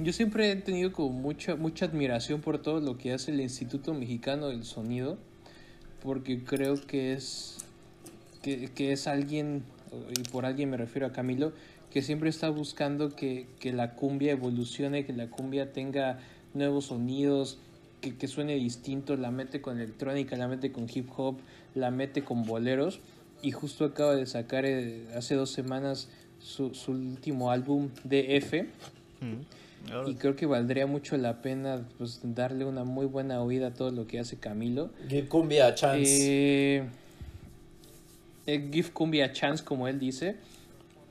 [0.00, 3.94] yo siempre he tenido como mucha, mucha admiración por todo lo que hace el Instituto
[3.94, 5.18] Mexicano del Sonido,
[6.04, 7.58] porque creo que es,
[8.42, 9.64] que, es alguien,
[10.16, 11.52] y por alguien me refiero a Camilo,
[11.90, 16.20] que siempre está buscando que, la cumbia evolucione, que la cumbia tenga
[16.54, 17.58] nuevos sonidos,
[18.00, 21.38] que, que, suene distinto, la mete con electrónica, la mete con hip hop,
[21.74, 23.00] la mete con boleros.
[23.42, 26.08] Y justo acaba de sacar eh, hace dos semanas
[26.40, 28.66] su, su último álbum, DF.
[30.06, 33.90] Y creo que valdría mucho la pena pues, darle una muy buena oída a todo
[33.90, 34.90] lo que hace Camilo.
[35.08, 36.02] Give Cumbia a chance.
[36.04, 36.84] Eh,
[38.46, 40.36] eh, give Cumbia a chance, como él dice.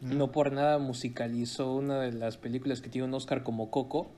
[0.01, 4.11] No por nada musicalizó una de las películas que tiene un Oscar como Coco.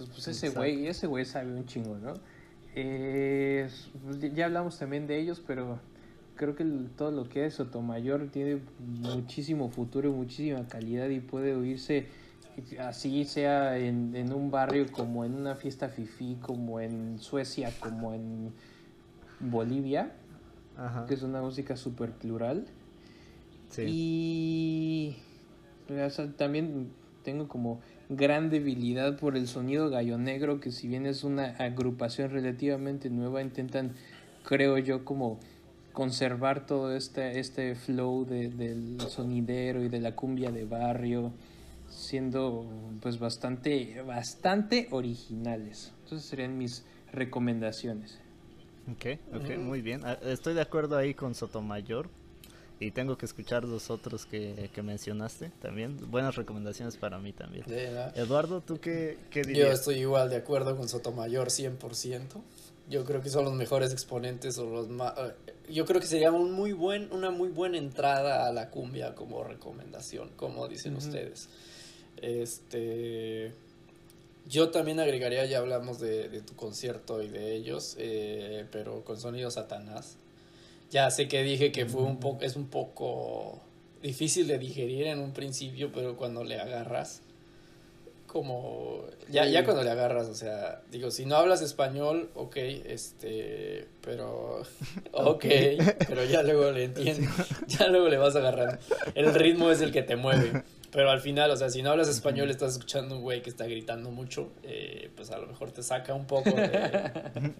[0.00, 2.14] Entonces, pues ese güey, ese güey sabe un chingo, ¿no?
[2.74, 3.68] Eh,
[4.04, 5.78] pues, ya hablamos también de ellos, pero
[6.36, 6.64] creo que
[6.96, 12.08] todo lo que es Sotomayor tiene muchísimo futuro y muchísima calidad y puede oírse
[12.78, 18.52] así sea en, un barrio como en una fiesta fifi, como en Suecia, como en
[19.38, 20.12] Bolivia,
[21.06, 22.66] que es una música súper plural.
[23.78, 25.16] Y
[26.36, 26.90] también
[27.22, 27.80] tengo como
[28.10, 33.40] gran debilidad por el sonido gallo negro, que si bien es una agrupación relativamente nueva,
[33.40, 33.92] intentan,
[34.44, 35.40] creo yo, como
[35.92, 41.32] conservar todo este, este flow del sonidero y de la cumbia de barrio
[41.88, 42.64] siendo
[43.00, 45.92] pues bastante, bastante originales.
[46.04, 48.18] Entonces serían mis recomendaciones.
[48.92, 50.02] Ok, ok, muy bien.
[50.04, 52.08] Ah, estoy de acuerdo ahí con Sotomayor.
[52.80, 55.98] Y tengo que escuchar los otros que, mencionaste también.
[56.10, 57.64] Buenas recomendaciones para mí también.
[58.14, 59.68] Eduardo, ¿tú qué, qué, dirías?
[59.68, 62.42] Yo estoy igual de acuerdo con Sotomayor 100%.
[62.88, 65.12] Yo creo que son los mejores exponentes o los más...
[65.18, 69.14] Eh, yo creo que sería un muy buen, una muy buena entrada a la cumbia
[69.14, 71.50] como recomendación, como dicen ustedes.
[72.16, 73.52] Este.
[74.46, 79.50] Yo también agregaría, ya hablamos de, tu concierto y de ellos, eh, pero con sonido
[79.50, 80.16] Satanás.
[80.90, 83.60] Ya sé que dije que fue un poco, es un poco
[84.02, 87.22] difícil de digerir en un principio, pero cuando le agarras,
[88.26, 93.88] como, ya, ya cuando le agarras, o sea, digo, si no hablas español, ok, este,
[94.02, 94.62] pero,
[95.12, 95.44] ok,
[96.08, 97.28] pero ya luego le entiendes,
[97.66, 98.78] ya luego le vas agarrando.
[99.14, 100.62] El ritmo es el que te mueve.
[100.90, 103.64] Pero al final, o sea, si no hablas español, estás escuchando un güey que está
[103.64, 107.52] gritando mucho, eh, pues a lo mejor te saca un poco de,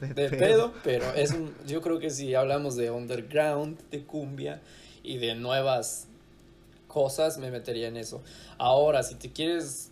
[0.14, 4.60] de, pedo, pero es un, yo creo que si hablamos de underground, de cumbia
[5.02, 6.06] y de nuevas
[6.86, 8.22] cosas, me metería en eso.
[8.58, 9.90] Ahora, si te quieres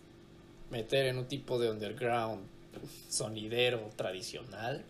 [0.70, 2.42] meter en un tipo de underground
[3.08, 4.84] sonidero tradicional,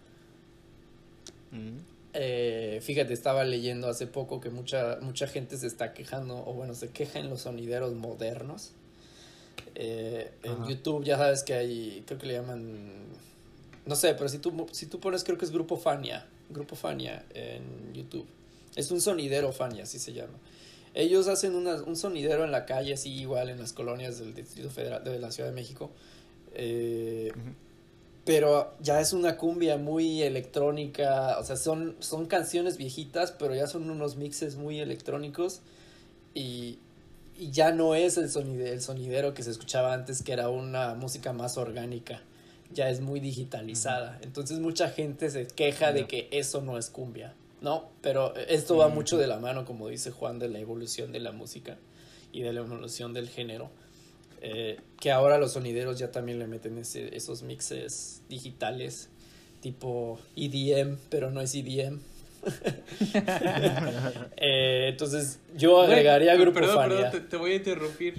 [2.21, 6.75] eh, fíjate, estaba leyendo hace poco que mucha, mucha gente se está quejando, o bueno,
[6.75, 8.73] se queja en los sonideros modernos.
[9.77, 12.91] Eh, en YouTube ya sabes que hay, creo que le llaman,
[13.87, 17.25] no sé, pero si tú, si tú pones, creo que es Grupo Fania, Grupo Fania
[17.35, 18.27] en YouTube.
[18.75, 20.39] Es un sonidero Fania, así se llama.
[20.95, 25.05] Ellos hacen un sonidero en la calle, así igual en las colonias del Distrito Federal
[25.05, 25.93] de la Ciudad de México.
[26.55, 27.31] Eh,
[28.29, 33.67] pero ya es una cumbia muy electrónica, o sea, son, son canciones viejitas, pero ya
[33.67, 35.63] son unos mixes muy electrónicos
[36.35, 36.79] y,
[37.39, 38.27] y ya no es el,
[38.61, 42.21] el sonidero que se escuchaba antes, que era una música más orgánica,
[42.71, 44.19] ya es muy digitalizada.
[44.21, 47.89] Entonces mucha gente se queja de que eso no es cumbia, ¿no?
[48.03, 51.33] Pero esto va mucho de la mano, como dice Juan, de la evolución de la
[51.33, 51.79] música
[52.31, 53.71] y de la evolución del género.
[54.41, 59.11] Eh, que ahora los sonideros ya también le meten esos mixes digitales,
[59.61, 62.01] tipo EDM, pero no es EDM.
[64.41, 68.15] Eh, entonces yo agregaría Grupo perdón, Perdón, te, voy a interrumpir.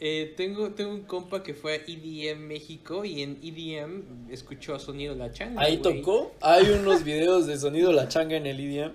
[0.00, 5.14] Eh, tengo, tengo un compa que fue a EDM México y en EDM escuchó Sonido
[5.14, 5.60] La Changa.
[5.60, 6.34] Ahí tocó.
[6.40, 8.92] Hay unos videos de Sonido La Changa en el EDM.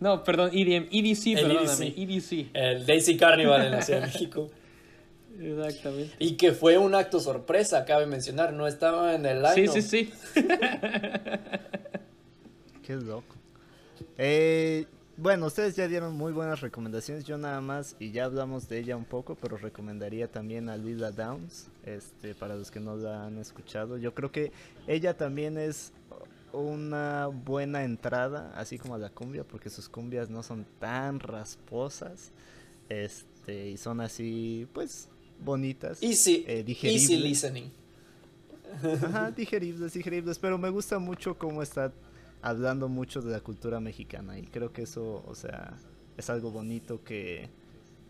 [0.00, 2.50] No, perdón, EDM, EDC, perdóname, EDC.
[2.54, 4.50] El Daisy Carnival en la Ciudad de México.
[5.40, 6.14] Exactamente.
[6.18, 9.72] Y que fue un acto sorpresa, cabe mencionar, no estaba en el año.
[9.72, 10.42] Sí, sí, sí.
[12.82, 13.34] Qué loco.
[14.18, 14.86] Eh,
[15.18, 17.24] bueno, ustedes ya dieron muy buenas recomendaciones.
[17.24, 21.10] Yo nada más, y ya hablamos de ella un poco, pero recomendaría también a Lila
[21.10, 23.96] Downs, este, para los que no la han escuchado.
[23.96, 24.52] Yo creo que
[24.86, 25.92] ella también es
[26.52, 32.30] una buena entrada, así como a la cumbia, porque sus cumbias no son tan rasposas,
[32.88, 35.08] este, y son así, pues,
[35.40, 36.02] bonitas.
[36.02, 37.10] Easy, eh, digeribles.
[37.10, 37.70] Easy listening.
[38.82, 41.92] Ajá, digeribles, digeribles, pero me gusta mucho cómo está
[42.42, 45.76] hablando mucho de la cultura mexicana y creo que eso, o sea,
[46.16, 47.48] es algo bonito que,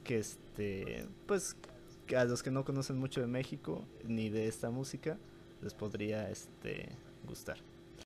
[0.05, 1.57] que este, pues,
[2.17, 5.19] a los que no conocen mucho de México ni de esta música
[5.63, 6.89] les podría, este,
[7.27, 7.59] gustar.